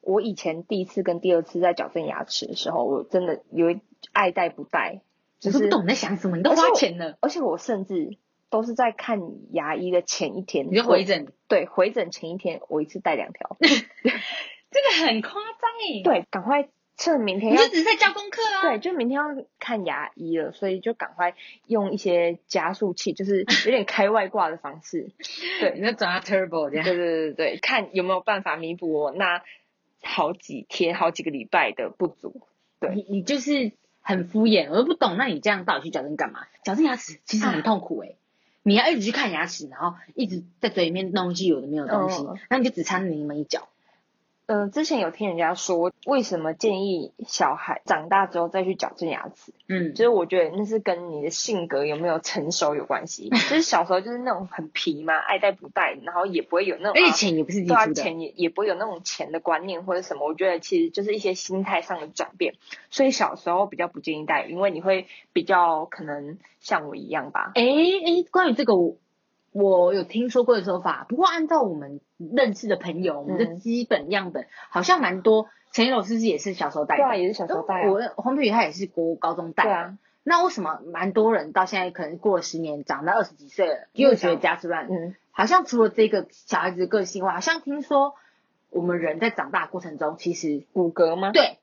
[0.00, 3.80] 我以前第一次跟第二次在矫正牙齿的时候，我真的有
[4.12, 5.00] 爱戴不戴，
[5.40, 8.16] 就是不懂在想什么，你都花钱了，而且我甚至
[8.48, 15.42] 都是在看牙医的前一天，你就回诊，对，回诊前一天我一次戴两条， 这个很夸张
[15.82, 16.68] 哎，对，赶快。
[16.98, 18.62] 趁明天，你就只是在交功课啊？
[18.62, 19.24] 对，就明天要
[19.60, 21.34] 看牙医了，所以就赶快
[21.68, 25.12] 用一些加速器，就是 有点开外挂的方式。
[25.60, 26.84] 对， 你要转到 turbo 这样。
[26.84, 29.42] 对对对对对，看有没有办法弥补我那
[30.02, 32.42] 好几天、好几个礼拜的不足。
[32.80, 35.16] 对，你你就是很敷衍，我都不懂。
[35.16, 36.48] 那你这样到底去矫正干嘛？
[36.64, 38.16] 矫正牙齿其实很痛苦哎，
[38.64, 43.68] 你要一直去看牙齿，然后一直在嘴里面弄一些有的没有东西，那你就只差那么一脚。
[44.48, 49.52] 嗯，之前有听人家说，为什么建议小孩长大之后再去矫正牙齿？
[49.68, 53.28] 嗯，就是我觉得那是跟你的性格有没有成熟有关系。
[53.28, 60.26] 就是小时候就是那种很皮嘛，爱戴不戴，然后也不会有那种，而且钱也不是你出的，钱也也不会有那种钱的观念或者什么。
[60.26, 62.54] 我觉得其实就是一些心态上的转变，
[62.88, 67.52] 所以小时候比较不建议戴，因为你会比较可能像我一样吧。
[67.54, 68.96] 哎哎，关于这个我。
[69.58, 75.48] 我有听说过的说法，不过按照我们认识的朋友，我们的基本样本好像蛮多。
[75.70, 76.96] 陈一楼是不是也是小时候戴？
[76.96, 77.86] 对啊，也是小时候戴。
[77.88, 79.64] 我黄佩宇他也是国高中戴。
[79.64, 79.98] 对啊。
[80.24, 84.86] 那为什么蛮多人到现在可能过了十年，长到二十几岁了，又觉得牙齿乱？
[84.90, 85.14] 嗯。
[85.30, 88.14] 好像除了这个小孩子的个性外，好像听说
[88.70, 91.32] 我们人在长大过程中，其实骨骼吗？
[91.32, 91.58] 对，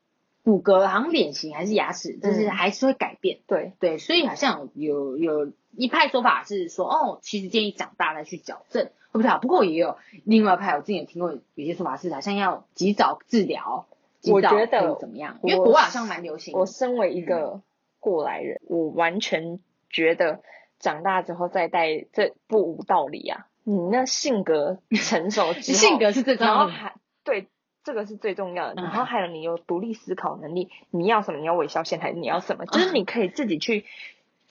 [0.46, 3.40] 骨骼好像脸型还是牙齿，就是还是会改变。
[3.46, 5.52] 对对，所以好像有有。
[5.78, 9.38] 一派说法是说，哦，其实建议长大再去矫正，会不太好。
[9.38, 13.86] 不过也有另外一派，我之前也听过有些说法是，好像要及早治疗，
[14.22, 15.38] 我觉得怎么样？
[15.42, 16.56] 因为国外好像蛮流行。
[16.56, 17.60] 我身为一个
[18.00, 20.40] 过来人，我完全觉得
[20.78, 23.46] 长大之后再戴这不无道理啊！
[23.64, 27.48] 你那性格成熟之后， 性格是最重要的，还对
[27.86, 28.82] 这个是最重要的。
[28.82, 31.38] 然后还有你有独立思考能力，你要什么？
[31.38, 32.66] 你要微笑线还是你要什么？
[32.66, 33.86] 就是你可以自己去。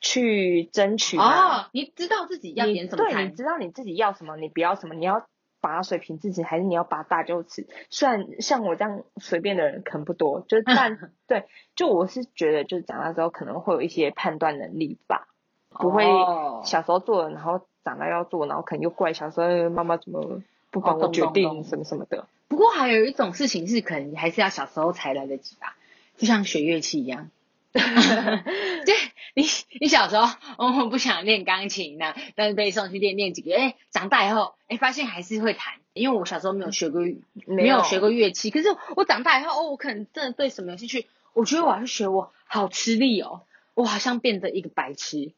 [0.01, 3.03] 去争取哦，你知道自己要点什么？
[3.09, 5.25] 对，你知道你自己要什么，你不要什么，你要
[5.61, 7.65] 拔水平自己，还是你要拔大臼齿？
[7.89, 11.45] 虽然像我这样随便的人可能不多，就是 但对，
[11.75, 15.27] 就我是觉得，就是长大之后可能会有一些判断能力吧，
[15.69, 16.05] 不会
[16.65, 22.27] 小时候做了，然后长大要做，然后可能又怪小时候妈妈怎么不帮我决定什么什么的。
[22.55, 25.75] 不过还有一种事情是，可能还是要小时候才来得及吧，
[26.15, 27.29] 就像学乐器一样。
[27.73, 28.95] 对
[29.33, 29.45] 你，
[29.81, 30.25] 你小时候
[30.57, 35.73] 我不想练钢琴呢，但是被送去练练几个，哎，长大以后，哎，发现还是会弹。
[35.91, 37.01] 因为我小时候没有学过，
[37.45, 43.41] 没有学过乐器，可是我长大以后，哦，我可能真的对什么有兴趣，我觉得我要去学，我好吃力哦，
[43.73, 45.33] 我好像变得一个白痴。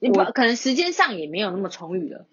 [0.00, 2.26] 我可能时间上也没有那么充裕了。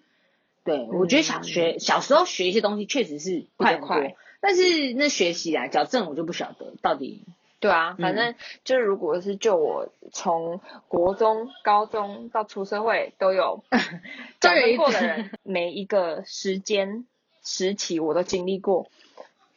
[0.68, 7.22] 对，我觉得小学小时候学一些东西确实是快快，但是那学习啊，矫正我就不晓得到底。
[7.58, 13.64] 对啊，反正就是如果是就我从国中、高中到出社会都有
[14.40, 17.06] 矫正过的人，每一个时间
[17.42, 18.90] 时期我都经历过。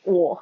[0.03, 0.41] 我，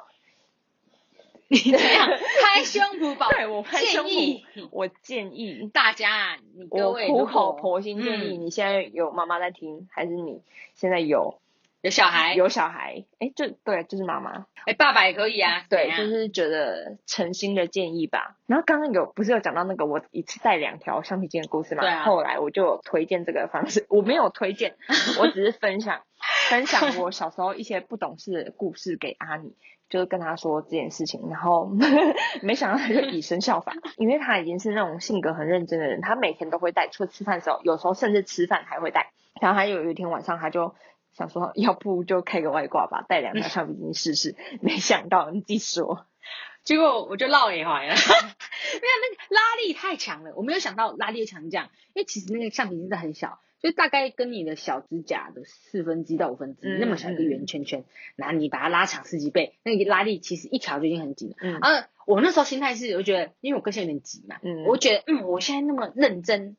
[1.50, 3.28] 你这样拍胸脯保？
[3.30, 4.42] 对我拍胸脯。
[4.70, 10.42] 我建议大家，你各位苦口婆心建议，你现在有妈妈在听，还是你
[10.74, 11.40] 现在有？
[11.82, 18.36] 有小孩，有小孩，哎，就对，就是妈妈，哎，爸爸也可以啊，对，就是觉得诚心的建议吧。
[18.46, 21.80] 然后刚刚有不是有讲到那个我一次带两条橡皮筋的故事嘛？
[21.80, 22.04] 对啊。
[22.04, 24.76] 后来我就推荐这个方式，我没有推荐，
[25.18, 26.02] 我只是分享
[26.50, 29.54] 分享我小时候一些不懂事的故事给阿妮，
[29.90, 31.70] 就是跟他说这件事情，然后
[32.40, 39.12] 没想到他就以身效法，因为他已经是那种性格很认真的人，他每天都会带，除了吃饭的时候，有时候甚至吃饭还会带。
[39.42, 40.74] 然后还有一天晚上他就。
[41.12, 44.36] 想说要不就开个外挂吧，带两条橡皮筋试试。
[44.62, 46.06] 没想到你自己说，
[46.62, 47.94] 结果我就落一怀了。
[47.98, 51.68] 没有那个拉力太强了，我没有想到拉力强这样。
[51.94, 57.84] 因为其实那个橡皮筋是很小，就大概跟你的小指甲的四分之一到五分之一那么小一个圆圈圈，
[58.16, 61.36] 然后你把它拉长十几倍，那个拉力其实一条就已经很紧了。
[61.40, 61.56] 嗯。
[61.58, 66.56] 啊，我那时候心态是，我觉得因为我个性有点急嘛，嗯，我觉得嗯，我现在那么认真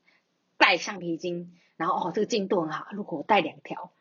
[0.58, 3.92] 戴橡皮筋，然后哦这个进度很好，如果我带两条。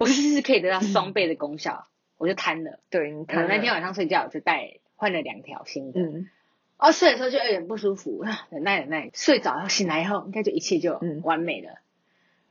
[0.00, 2.78] 我是不是可以得到双倍的功效，我就贪了。
[2.88, 3.48] 对，你贪。
[3.48, 6.00] 那天晚上睡觉我就戴换了两条新的。
[6.00, 6.28] 嗯。
[6.76, 9.10] 哦，睡的时候就有点不舒服，忍耐忍耐。
[9.12, 11.80] 睡着后醒来以后，应该就一切就完美了。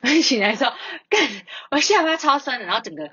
[0.21, 0.71] 醒来之后，
[1.10, 1.19] 干，
[1.71, 3.10] 我下巴超酸的，然后整个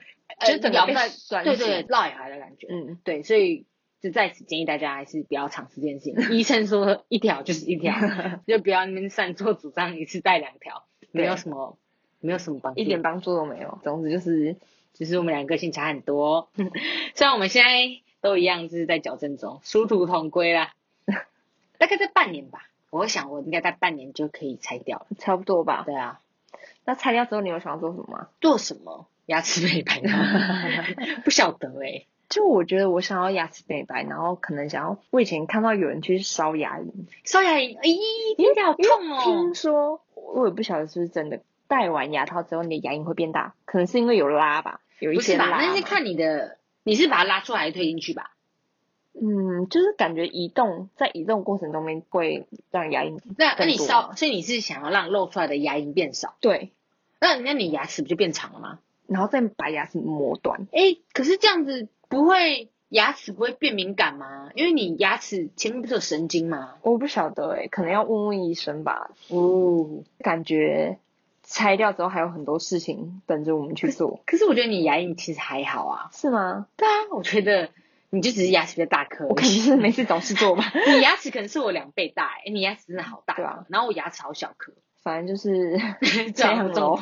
[0.47, 2.66] 就整个被酸，对对，落下来的感觉。
[2.70, 3.66] 嗯，对，所以
[4.01, 6.37] 就在此建议大家还是不要尝试这件事情。
[6.37, 7.94] 医生说一条就是一条，
[8.47, 11.79] 就不要那边擅作主张一次带两条，没有什么。
[12.20, 13.79] 没有什么帮助，一点帮助都没有。
[13.83, 14.57] 总之就是，
[14.94, 16.49] 只是我们两个个性差很多。
[17.14, 17.70] 虽然我们现在
[18.23, 20.73] 都一样，就是在矫正中，殊途同归啦。
[21.77, 25.83] 大概在半年吧，我想我应该在半年就可以拆掉了，差不多吧。
[25.85, 26.23] 对啊，
[26.85, 28.29] 那拆掉之后你有想要做什么吗？
[28.40, 29.07] 做什么？
[29.27, 30.11] 牙齿美白吗？
[31.25, 32.07] 不晓得哎。
[32.29, 36.90] 就我觉得我想要牙齿美白，然后可能想要，我以前看到有人去烧牙龈，
[37.23, 39.20] 烧牙龈，咦，听起来好痛哦。
[39.23, 45.47] 听说我也不晓得是不是真的，戴完牙套之后你的牙龈会变大，可能是因为有拉吧，有一些拉。
[45.47, 48.34] 那是看你的，你是把它拉出来推进去吧？
[49.14, 53.20] 嗯，就是感觉移动，在移动过程中面会让牙龈。
[53.38, 56.35] 那那你烧，所以你是想要让露出来的牙龈变少？
[56.40, 56.72] 对。
[57.20, 58.79] 那那你牙齿不就变长了吗？
[59.07, 60.66] 然后再把牙齿磨短。
[60.72, 61.88] 哎，可是这样子。
[62.07, 64.50] 不会牙齿不会变敏感吗？
[64.55, 66.74] 因为你牙齿前面不是有神经吗？
[66.83, 69.11] 我不晓得哎，可能要问问医生吧。
[69.31, 70.98] 哦，感觉
[71.42, 74.20] 拆掉之后还有很多事情等着我们去做。
[74.27, 76.11] 可是我觉得你牙龈其实还好啊。
[76.12, 76.68] 是吗？
[76.77, 77.70] 对啊，我觉得
[78.11, 79.27] 你就只是牙齿比较大颗。
[79.27, 80.73] 我肯定是没事找事做吧。
[80.87, 83.35] 你牙齿可能是我两倍大哎，你牙齿真的好大。
[83.35, 84.73] 对啊，然后我牙齿好小颗。
[85.03, 85.79] 反正就是
[86.33, 86.99] 这样咯。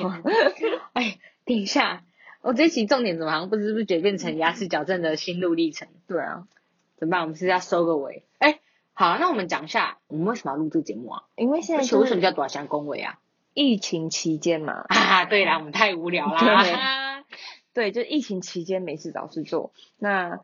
[0.94, 2.02] 哎，等一下。
[2.40, 5.86] 我这期重点怎么好像不知不觉变成牙齿矫正的心路历程？
[6.08, 6.48] 对啊，
[6.96, 7.20] 怎么办？
[7.20, 8.24] 我们是要收个尾？
[8.38, 8.58] 哎，
[8.94, 11.22] 好，那我们讲一下我们为什么要录这个节目啊？
[11.36, 13.20] 因为现在为什么叫短香恭维啊？
[13.54, 14.84] 疫情期间嘛。
[14.88, 17.24] 啊，对啦，我们太无聊啦。
[17.72, 19.72] 对，就疫情期间没事找事做。
[19.96, 20.40] 那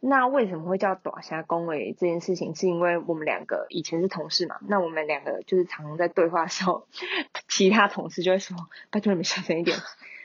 [0.00, 2.54] 那为什么会叫短虾恭维这件事情？
[2.54, 4.56] 是因为我们两个以前是同事嘛？
[4.68, 6.86] 那我们两个就是常常在对话的时候，
[7.48, 8.56] 其他同事就会说
[8.90, 9.76] ：“拜托你们小声一点。”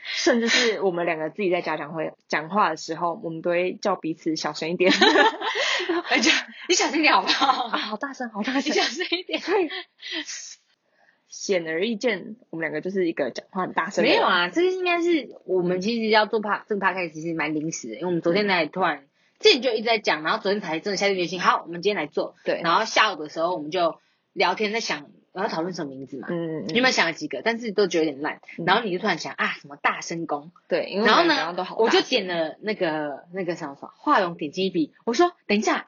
[0.04, 4.92] 甚至是我们两个自己在家长会讲话的时候，我们都会叫彼此小声一点。
[6.10, 6.32] 而且
[6.68, 7.68] 你小声点好不好？
[7.68, 9.40] 啊，好大声，好大声，你小声一点。
[11.28, 14.04] 显而易见，我们两个就是一个讲话很大声。
[14.04, 19.06] 没有啊，这个应该是我们其实要做趴这个趴开其实蛮临时的，因为我们昨天才突然，
[19.42, 22.36] 之前就一直在讲，然后昨天才真的下定决心，好，我们今天来做。
[22.46, 22.62] 对。
[22.64, 24.00] 然后下午的时候，我们就
[24.34, 25.08] 聊天在想。
[25.34, 26.28] 我要讨论什么名字嘛？
[26.30, 27.42] 嗯，有没有想了几个？
[27.42, 28.42] 但是都觉得有点烂。
[28.66, 30.52] 然后你就突然想啊，什么大声公？
[30.68, 34.94] 对，因为然后呢，我就点了那个那个什么什么画龙点睛一笔。
[35.06, 35.88] 我说等一下，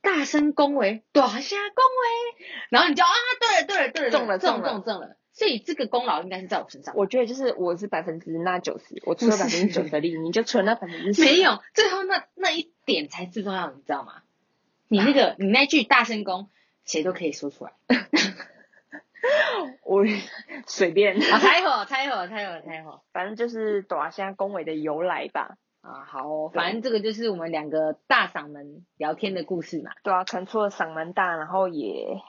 [0.00, 2.46] 大声恭维，大声恭维。
[2.70, 5.16] 然后你就啊，对了对了对了，中了中了中了。
[5.36, 6.94] 所以这个功劳应该是在我身上。
[6.96, 14.22] 我觉得就是我是百分之那九十，我出了 百分之九的力，你就存了那百分之十没有，最后那那一点才最重要，你知道吗？
[14.88, 16.48] 你那个 你那句大声公，
[16.86, 17.72] 谁都可以说出来。
[19.84, 20.04] 我
[20.66, 25.58] 随便，猜火，猜火，猜火，猜火，反正就是短虾恭维的由来吧。
[25.82, 29.90] 啊，好，反正这个就是我们两个大嗓门聊天的故事嘛。
[30.02, 32.20] 对啊，可能除了嗓门大，然后也，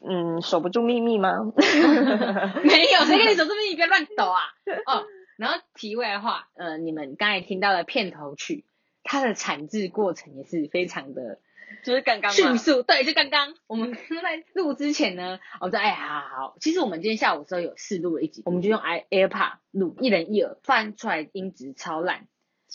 [0.00, 1.52] 嗯，守不住秘密吗？
[1.56, 3.76] 没有， 谁跟你守住秘密？
[3.76, 4.40] 别乱抖啊！
[4.86, 5.04] 哦，
[5.36, 8.64] 然后题外话，呃，你们刚才听到的片头曲，
[9.02, 11.38] 它的产制过程也是非常的。
[11.84, 22.26] 就是刚刚迅速，对，就刚刚我们在录之前呢，我说哎呀，好好，其实我们今天下午的时候有试录了一集，我们就用 i AirPod 录，一人一耳，放出来音质超烂，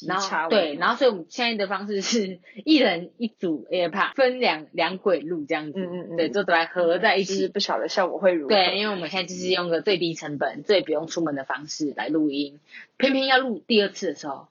[0.07, 8.49] 然后对，然后所以我们现在的方式是 一人一组 AirPod，分两两轨录这样子，嗯嗯嗯，对，就都来合在一起，不晓得效果会如何。
[8.49, 12.59] 对，因为我们现在就是用个最低成本、最不用出门的方式来录音，
[12.97, 14.47] 偏偏要录第二次的时候，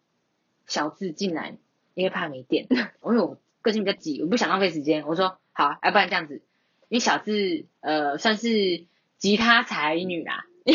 [0.67, 1.57] 小智进来，
[1.95, 3.39] 因为怕没电， 因为我！
[3.63, 5.07] 个性比较急，我不想浪费时间。
[5.07, 6.43] 我说好，要不然这样子，
[6.89, 8.87] 因为小智呃算是
[9.19, 10.73] 吉他才女啦， 没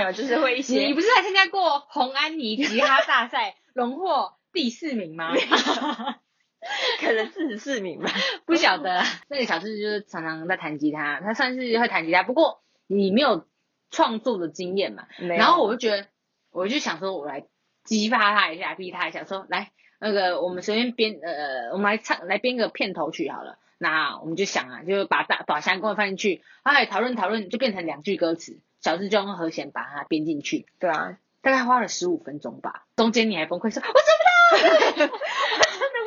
[0.00, 0.86] 有，就是会一些。
[0.86, 5.32] 你不是还参加过红安妮吉他大赛，荣获第四名吗？
[7.00, 8.10] 可能四十四名吧，
[8.44, 9.02] 不晓得。
[9.28, 13.46] 那个小智就是常常在弹吉他，他算是会弹吉他，不过你没有
[13.90, 15.06] 创作的经验嘛。
[15.18, 16.06] 然后我就觉得，
[16.50, 17.46] 我就想说，我来
[17.84, 19.72] 激发他一下，逼他一下，说来。
[20.02, 23.58] 那个，我们随便编，呃，我们来唱，来编个片头曲好了。
[23.76, 30.66] 那我们就想啊，就把大把相关放进去，哎，讨论讨论，就变成两句歌词，小智就用和弦把它编进去。
[30.78, 32.84] 对啊，大概花了十五分钟吧。
[32.96, 35.14] 中间你还崩溃说，我做不到，真的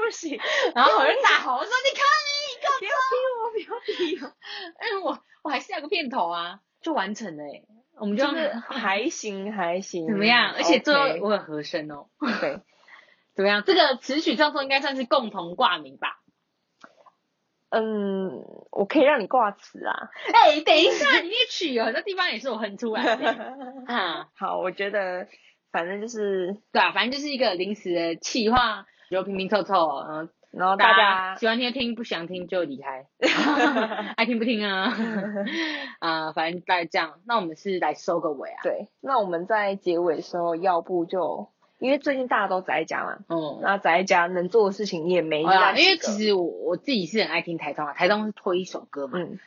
[0.04, 0.40] 不行。
[0.76, 4.28] 然后我就大吼，我说你可以， 不要逼我，不要逼我。
[4.78, 7.44] 哎，我我还是要个片头啊，就完成了。
[7.98, 10.54] 我们就是还行还行，怎么样？
[10.56, 12.08] 而且最后我很合身哦。
[12.42, 12.60] 对。
[13.36, 13.64] 怎么样？
[13.66, 16.20] 这个词曲创作应该算是共同挂名吧？
[17.76, 20.10] 嗯，我可以让你挂词啊。
[20.32, 23.32] 哎，等一下，你曲有很多地方也是我哼出来的。
[23.92, 25.28] 啊，好，我觉得
[25.72, 33.08] 反正就是对啊，反正就是一个临时的气话，就拼拼凑凑，嗯，然后大家喜欢听听，不想听就离开，
[34.18, 34.94] 爱听不听啊，
[36.00, 37.22] 啊，反正大概这样。
[37.26, 38.62] 那我们是来收个尾啊。
[38.62, 41.50] 对，那我们在结尾的时候，要不就
[41.84, 49.38] 因为最近大家都宅在家嘛，嗯，那宅在家能做的事情也没那因为其实我我自己是很爱听台中啊，台东是推一首歌嘛，嗯，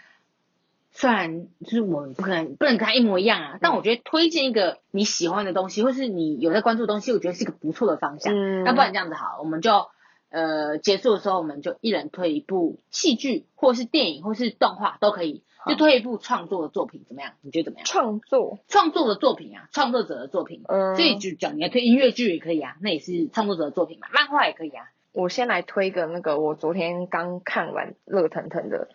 [0.92, 8.34] 虽然就是我们不可能不能跟他一模一样啊，但我觉得推荐一个你喜欢的东西，或是你有在关注的东西，我觉得是一个不错的方向。
[8.34, 9.86] 嗯，那不然这样子好，我们就。
[10.28, 17.32] 呃，结束的时候我们就一人推一部戏剧，或是电影，或是动画都可以，就推一部创作的作品，怎么样？
[17.42, 17.84] 你觉得怎么样？
[17.86, 24.84] 创作创作的作品啊，创作者的作品，嗯，所以就讲你要推音乐剧也可以啊，那也是创作者的作品嘛，漫画也可以啊。
[25.12, 28.88] 我先来推一个那个，我昨天刚看完热腾腾的《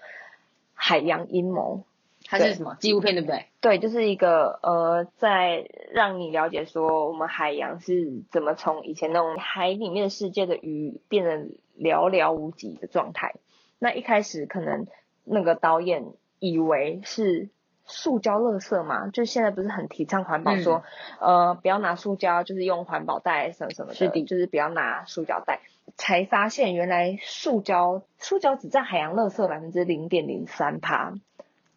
[0.73, 1.83] 海洋阴谋》。
[2.23, 3.47] 它是什么纪录片对不对？
[3.61, 11.37] 对，就是一个呃，在让你了解说我们海洋是怎么从以前那种海里面世界的鱼变得
[11.79, 13.33] 寥寥无几的状态。
[13.79, 14.85] 那一开始可能
[15.23, 16.05] 那个导演
[16.41, 17.47] 以为是
[17.85, 20.83] 塑胶垃圾嘛，就现在不是很提倡环保，说
[21.19, 25.61] 呃不要拿塑胶，就是用环保袋什么什么的，就是不要拿塑胶袋。
[25.97, 31.13] 才发现原来塑胶塑胶只占海洋垃圾百分之零点零三趴。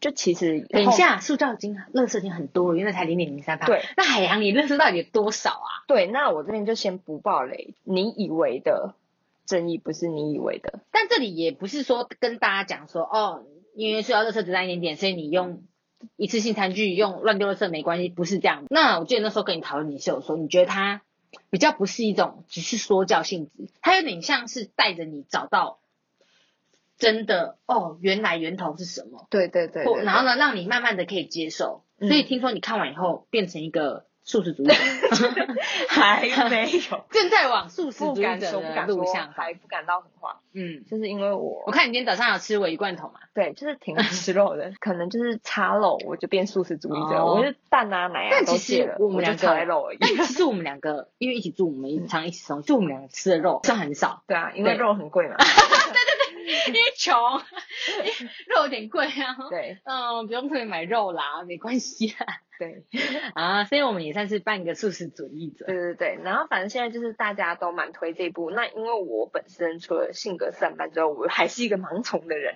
[0.01, 3.67] 就其实，等一下，塑胶已经垃圾已经很多了，原来才零点零三帕。
[3.67, 5.81] 对，那海洋里垃圾到底有多少啊？
[5.87, 7.73] 对，那我这边就先不爆雷。
[7.85, 8.95] 你以为的
[9.47, 13.45] 正义不是你以为的，但这里也不是说跟大家讲说哦，
[13.75, 15.65] 因为塑料垃圾只占一点点，所以你用
[16.17, 18.65] 一次性餐具用乱丢垃圾没关系，不是这样。
[18.71, 21.03] 那我记得那时候跟你讨论，你是有说你觉得它
[21.51, 25.79] 比较不是一种只是说教性质，它有点像是带着你找到。
[26.97, 29.27] 真的哦，原来源头是什么？
[29.29, 31.83] 对对对，然后呢，让你慢慢的可以接受。
[31.99, 34.75] 所以听说你看完以后变成一个素食主义者，
[35.89, 40.37] 还没有， 正在往素食主义者的路上，还不敢到很慌。
[40.55, 43.21] 嗯，就是因为我，我看你今天早上有吃鲔鱼罐头嘛？
[43.35, 47.25] 对，就是挺吃肉的，可能就是叉肉，我就变素食主义者。
[47.25, 49.99] 我就蛋啊奶啊都戒了，我们两个肉而已。
[50.01, 54.23] 但其实我们两个因为一起住，我们常一起吃，就我们两个吃的肉算很少。
[54.27, 55.37] 对啊，因为肉很贵嘛。
[56.69, 57.15] 因为穷，
[58.49, 59.37] 肉有点贵啊。
[59.51, 62.41] 对，嗯，不用特别买肉啦，没关系啦。
[62.57, 62.85] 对，
[63.35, 65.67] 啊，所以我们也算是半个素食主义者。
[65.67, 72.55] 对对对，然后反正现在就是大家都蛮推这部，那因为我本身除了性格散漫之后，我还是一个盲从的人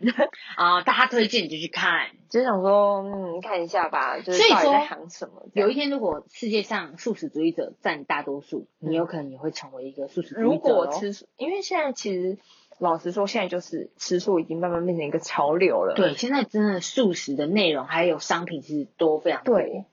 [0.57, 5.49] 啊，大家推荐你就去看，就想说嗯看一下吧，就是到底在行什么。
[5.53, 10.43] 有一天如果世界上素食主义者占大多数，你有可能也会成为一个素食主义者。
[10.43, 12.39] 如果吃，因为现在其实。
[12.79, 15.95] 老实说，现在就是吃素已经慢慢变成一个潮流了。
[15.97, 19.57] 对，现在真的素食的内容还有商品其实多非常多。
[19.57, 19.85] 对，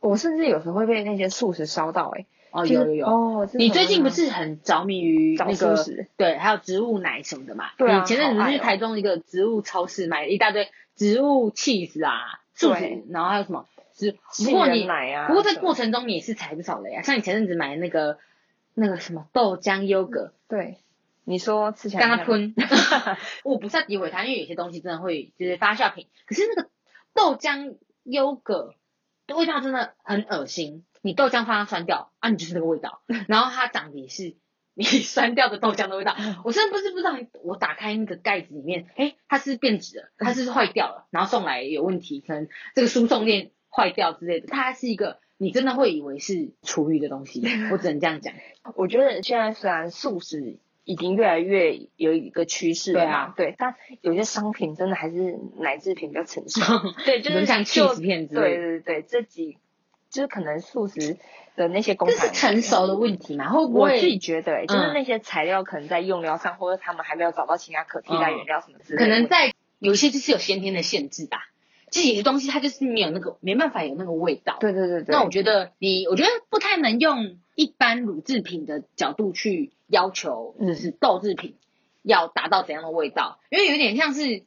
[0.00, 2.26] 我甚至有时候会被那些素食烧到哎。
[2.52, 3.06] 哦，有有有。
[3.06, 5.76] 哦，你最近不是很着迷于那个？
[6.16, 7.66] 对，还有植物奶什么的嘛。
[7.78, 8.02] 对啊。
[8.04, 13.66] 前阵子去台中一个植物超市买了一大堆植物 cheese 啊，素食，然后还有什么？
[13.94, 15.28] 植不过你奶啊。
[15.28, 18.18] 不过在过程中你也是踩不少雷啊，像你前阵子买那个
[18.74, 20.32] 那个什么豆浆优格。
[20.48, 20.78] 对。
[21.24, 22.54] 你说吃起来跟他吞，
[23.44, 26.08] 我不是要诋毁他，因为有些东西真的会就是发酵品。
[26.26, 26.68] 可是那个
[27.14, 28.74] 豆浆优格
[29.26, 33.02] 的味道真的很恶心，你豆浆放它酸掉啊，你就是那个味道。
[33.28, 34.34] 然后它长得也是
[34.74, 36.16] 你 酸掉的豆浆的味道。
[36.44, 44.48] 我真的不是不知道，我打开那个盖子里面，哎，它是变质了，它是坏掉了，然后送来有问题，可能这个输送链坏掉之类的。
[44.48, 48.34] 它是一个你真的会以为是厨余的东西，我只能这样讲。
[48.74, 50.58] 我觉得现在虽然素食。
[50.84, 56.62] 已经越来越有一个趋势了，对啊，对，但有些商品真的还是奶制品比较成熟，
[57.04, 59.58] 对，就是像 cheese 片之类，对对对，这几
[60.08, 61.18] 就是可能素食
[61.56, 63.50] 的那些工厂，这是成熟的问题嘛？
[63.50, 63.94] 会不会？
[63.94, 71.46] 我自己觉得，就是那些材料可能在用料上，或者他们还没有找到其他可替代原料什么之类的，可能在有些就是有先天的限制吧。
[71.92, 74.58] 这些东西它就是没有那个没办法有那个味道。
[74.60, 75.06] 对对对对。
[75.08, 81.56] 那我觉得你，我觉得不太能用一般乳制品的角度去要求，就是豆制品
[82.02, 84.44] 要达到怎样的味道，因为有点像是，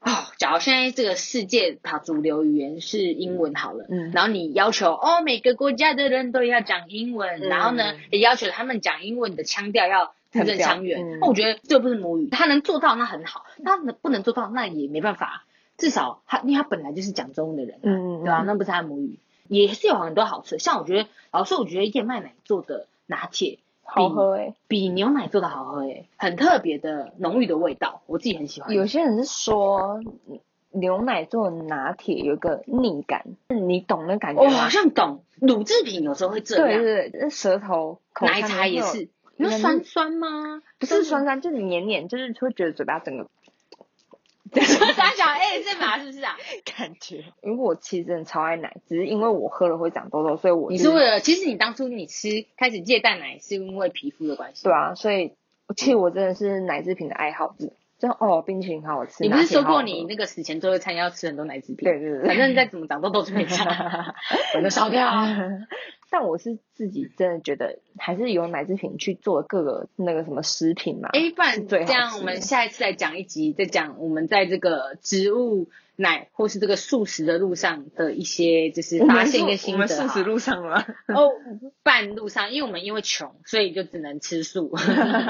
[0.00, 15.44] 哦，假如现在这个世界它主流语言是英文好了，嗯，然后你要求哦每个国家的人都要讲英文，然后呢也要求他们讲英文的腔调要字正腔圆，那我觉得这不是母语，他能做到那很好，他能不能做到那也没办法。
[15.76, 18.44] 至少他，因为他本来就是讲中文的人，嗯，对吧？
[18.46, 20.56] 那不是他母语，也是有很多好处。
[20.56, 28.74] 像我觉得，老师，我觉得燕麦奶做的拿铁好喝诶，比牛奶做的好喝诶，很特别的浓郁的味道，我自己很喜欢。
[28.74, 30.00] 有些人是说
[30.70, 34.48] 牛奶做拿铁有个腻感，你懂那感觉吗？
[34.48, 39.08] 我好像懂，乳制品有时候会这样，对对对，舌头奶茶也是。
[39.36, 40.62] 你说酸酸吗？
[40.78, 43.26] 不是酸酸，就是黏黏，就是会觉得嘴巴整个。
[44.52, 46.36] 傻小 A 是马是不是啊？
[46.76, 54.64] 感觉，因为我其实真的超爱奶，只是因为我喝了会长痘痘，所以我你是为了，其实你当初你吃开始戒蛋奶是因为皮肤的关系。
[54.64, 55.32] 对啊，所以
[55.76, 57.72] 其实我真的是奶制品的爱好者。
[57.96, 59.22] 就哦，冰淇淋好好吃。
[59.22, 61.76] 你不是说过你那个死前最后餐要吃很多奶制品？
[61.84, 63.64] 对对对，反正再怎么长痘痘就没差，
[64.52, 65.08] 反正烧掉。
[66.10, 71.10] 但我是自己真的觉得，还是有奶制品去做各个那个什么食品嘛。
[71.12, 79.74] 哎，不然这样我们下一次再讲一集，再讲我们在这个植物奶或是这个素食的路上的一些就是发现跟心得。
[79.74, 80.84] 我们素食路上了。
[81.08, 81.30] 哦，
[81.82, 84.74] 半路上，因为我们因为穷，所以就只能吃素。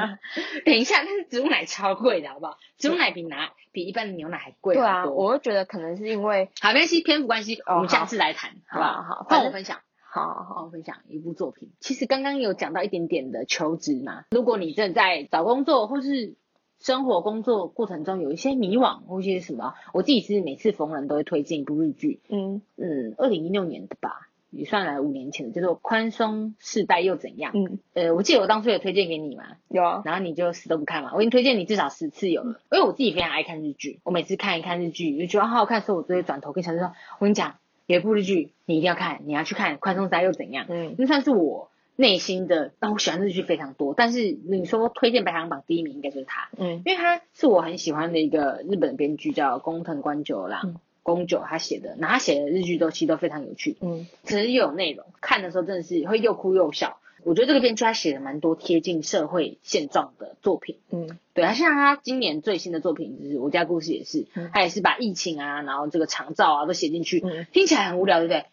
[0.65, 2.59] 等一下，但是植物奶超贵的，好不好？
[2.79, 4.75] 植物奶比奶比一般的牛奶还贵。
[4.75, 9.03] 对啊，我就觉得可能是因为好没关系，篇幅关系，我们下次来谈，好不好？
[9.03, 9.81] 好，换我分享。
[10.23, 11.71] 好好分享一部作品。
[11.81, 16.37] 其实刚刚有讲到一点点的求职嘛，如果你正在找工作或是
[16.79, 22.21] 生活工作过程中有一些迷惘或一些什么，我自己是每次逢人都会推荐一部日剧。
[22.29, 27.53] 嗯嗯，二零一六年的吧，也算来五年前的，叫做《宽松世代又怎样》。
[27.59, 31.11] 嗯呃，我记得我当初有推荐给你嘛，有啊，然后你就死都不看嘛。
[31.15, 37.57] 我已经推荐你至少十次有了，因为我自己非常爱看日剧，我每次看一看日剧就觉得好好看，所以我就会转头跟小志说：“我跟你讲。”
[37.87, 40.65] 有一部日剧，你一定要看，你要去看《宽松宅又怎样》。
[40.71, 43.95] 嗯，那算是我内心的，那我喜欢日剧非常多。
[43.95, 46.49] 但是你说推荐排行榜第一名，应该就是他。
[46.57, 53.77] 嗯，因为他是我很喜欢的一个日本编剧，叫工藤官九郎，宫九他写的，那他写的日剧都其实都非常有趣。
[53.81, 56.99] 嗯，只是又有内容，看的时候真的是会又哭又笑。
[57.25, 67.21] 我觉得这个编剧他写的蛮多贴近社会现状的作品，嗯，对，他像他今年最新的作品就是《我家故事》也是，他也是把疫情啊，然后这个长照啊都写进去，
[67.53, 68.47] 听起来很无聊，对不对？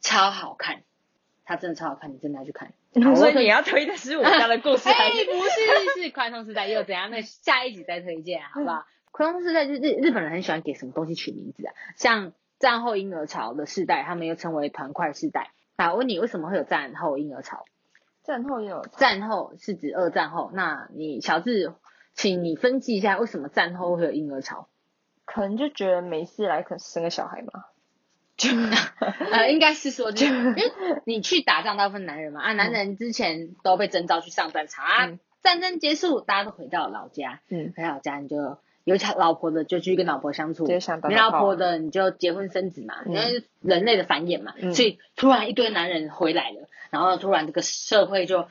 [0.00, 0.82] 超好看，
[1.44, 2.72] 他真的超好看，你真的要去看。
[3.16, 4.88] 所以你要推的是我家的故事？
[4.90, 7.10] 哎，不是，是宽松时代又怎样？
[7.10, 8.84] 那下一集再推荐，好不好？
[9.12, 15.50] 宽松时代就是日日本人很喜欢给什么东西取名字啊，像战后婴儿潮的世代，他们又称为团块世代。
[15.76, 17.64] 那我问你，为什么会有战后婴儿潮？
[18.24, 20.50] 战后也有，战后是指二战后。
[20.54, 21.72] 那你小智，
[22.14, 24.68] 请你分析一下，为什么战后会有婴儿潮？
[25.24, 27.64] 可能就觉得没事来，可生个小孩嘛。
[29.32, 30.72] 呃，应该是说，就因为
[31.04, 40.64] 你去打仗，大部分男人嘛，啊，男人之前都被征召去上战场啊，战争结束，大家都回到老家，嗯，回老家你就有老婆的就继续跟老婆相处，
[41.10, 46.66] 没老婆的你就结婚生子嘛，因为人类的繁衍嘛，所以突然一堆男人回来了。
[46.90, 48.48] 然后突然这个社会就，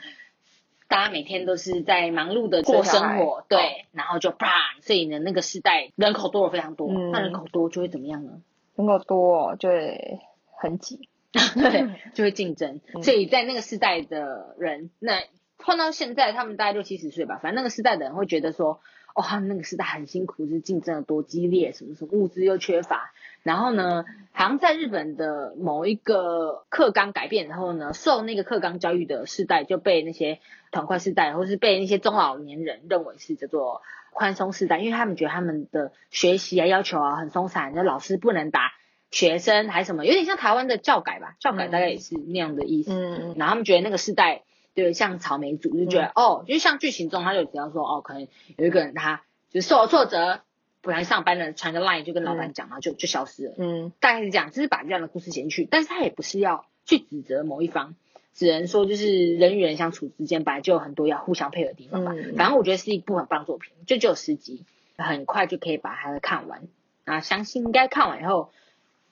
[0.88, 4.48] 大家每天都是在忙碌的过生活，对，然后就啪，
[4.82, 8.42] 所以呢那个时代人口多了非常多，那人口多就会怎么样呢？
[8.76, 10.20] 人口多就会
[10.58, 12.82] 很挤， 对，就会竞争。
[13.04, 15.22] 所以在那个时代的人，那
[15.58, 18.80] 换到现在，他们大概六七十岁吧，反正那个时代的人会觉得说，
[19.20, 23.12] 哦，他们那个时代很辛苦，是竞争有多激烈，什么什么物资又缺乏。
[23.44, 30.40] 然后呢，好像在日本的某一个课纲改变，然后呢，受那个课纲教育的世代就被那些
[30.72, 38.72] 团块世代，或是被那些中老年人认为是叫做宽松世代，因为他们觉得他们的学习啊要求啊很松散，就老师不能打
[39.12, 42.94] 学生还是什么，有点像台湾的教改吧，教改大概也是那样的意思。
[42.94, 44.44] 嗯然后他们觉得那个世代，
[44.80, 48.28] 对，像草莓组就觉得哦，就像剧情中他就只要说哦，可能
[48.58, 50.42] 有一个人他就受了挫折。
[50.82, 53.54] 不然上班的传个 line 就跟老板讲，然后就就消失了。
[53.58, 57.96] 嗯，大概是这样，就是把这样的故事写进去，但是他也不是要去指责某一方，
[58.34, 62.14] 只能说就是人与人相处之间本来就有很多要互相配合的地方吧。
[62.38, 64.64] 反正我觉得是一部很棒作品，就只有十集，
[64.98, 66.70] 很快就可以把它看完。
[67.04, 68.50] 啊，相信应该看完以后，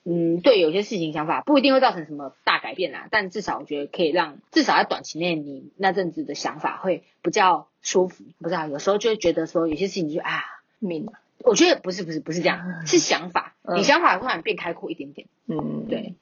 [0.10, 8.24] 嗯，对有些事情想法不一定会造成什么大改变啦，但至少我觉得可以让至少在短期内你那阵子的想法会比较舒服。
[8.40, 10.46] 不知道有时候就会觉得说有些事情就啊
[10.80, 11.08] 命。
[11.40, 16.16] 我觉得不是不是不是这样，是想法，你想法突然变开阔一点点，嗯，对，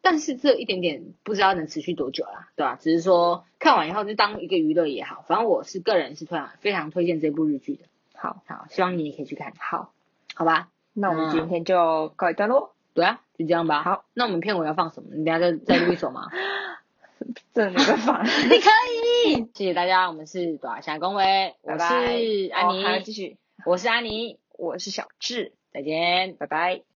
[0.00, 2.78] 但是这一点点不知道能持续多久啦，对吧？
[2.80, 7.84] 只是说看完以后就当一个娱乐也好，反正我是个人是非常非常推荐这部日剧的。
[8.14, 9.52] 好，好，希望你也可以去看。
[9.58, 9.92] 好，
[10.34, 12.72] 好吧，那我们今天就告一段落。
[12.94, 13.82] 对啊，就这样吧。
[13.82, 15.10] 好，那我们片尾要放什么？
[15.14, 16.30] 你等下再 再录一首吗？
[17.54, 18.70] 这没办法， 你可
[19.26, 19.48] 以。
[19.54, 24.38] 谢谢大家，我们是短霞公维，我是安妮，继续，我是安妮。
[24.58, 26.82] 我是小智，再见，拜拜。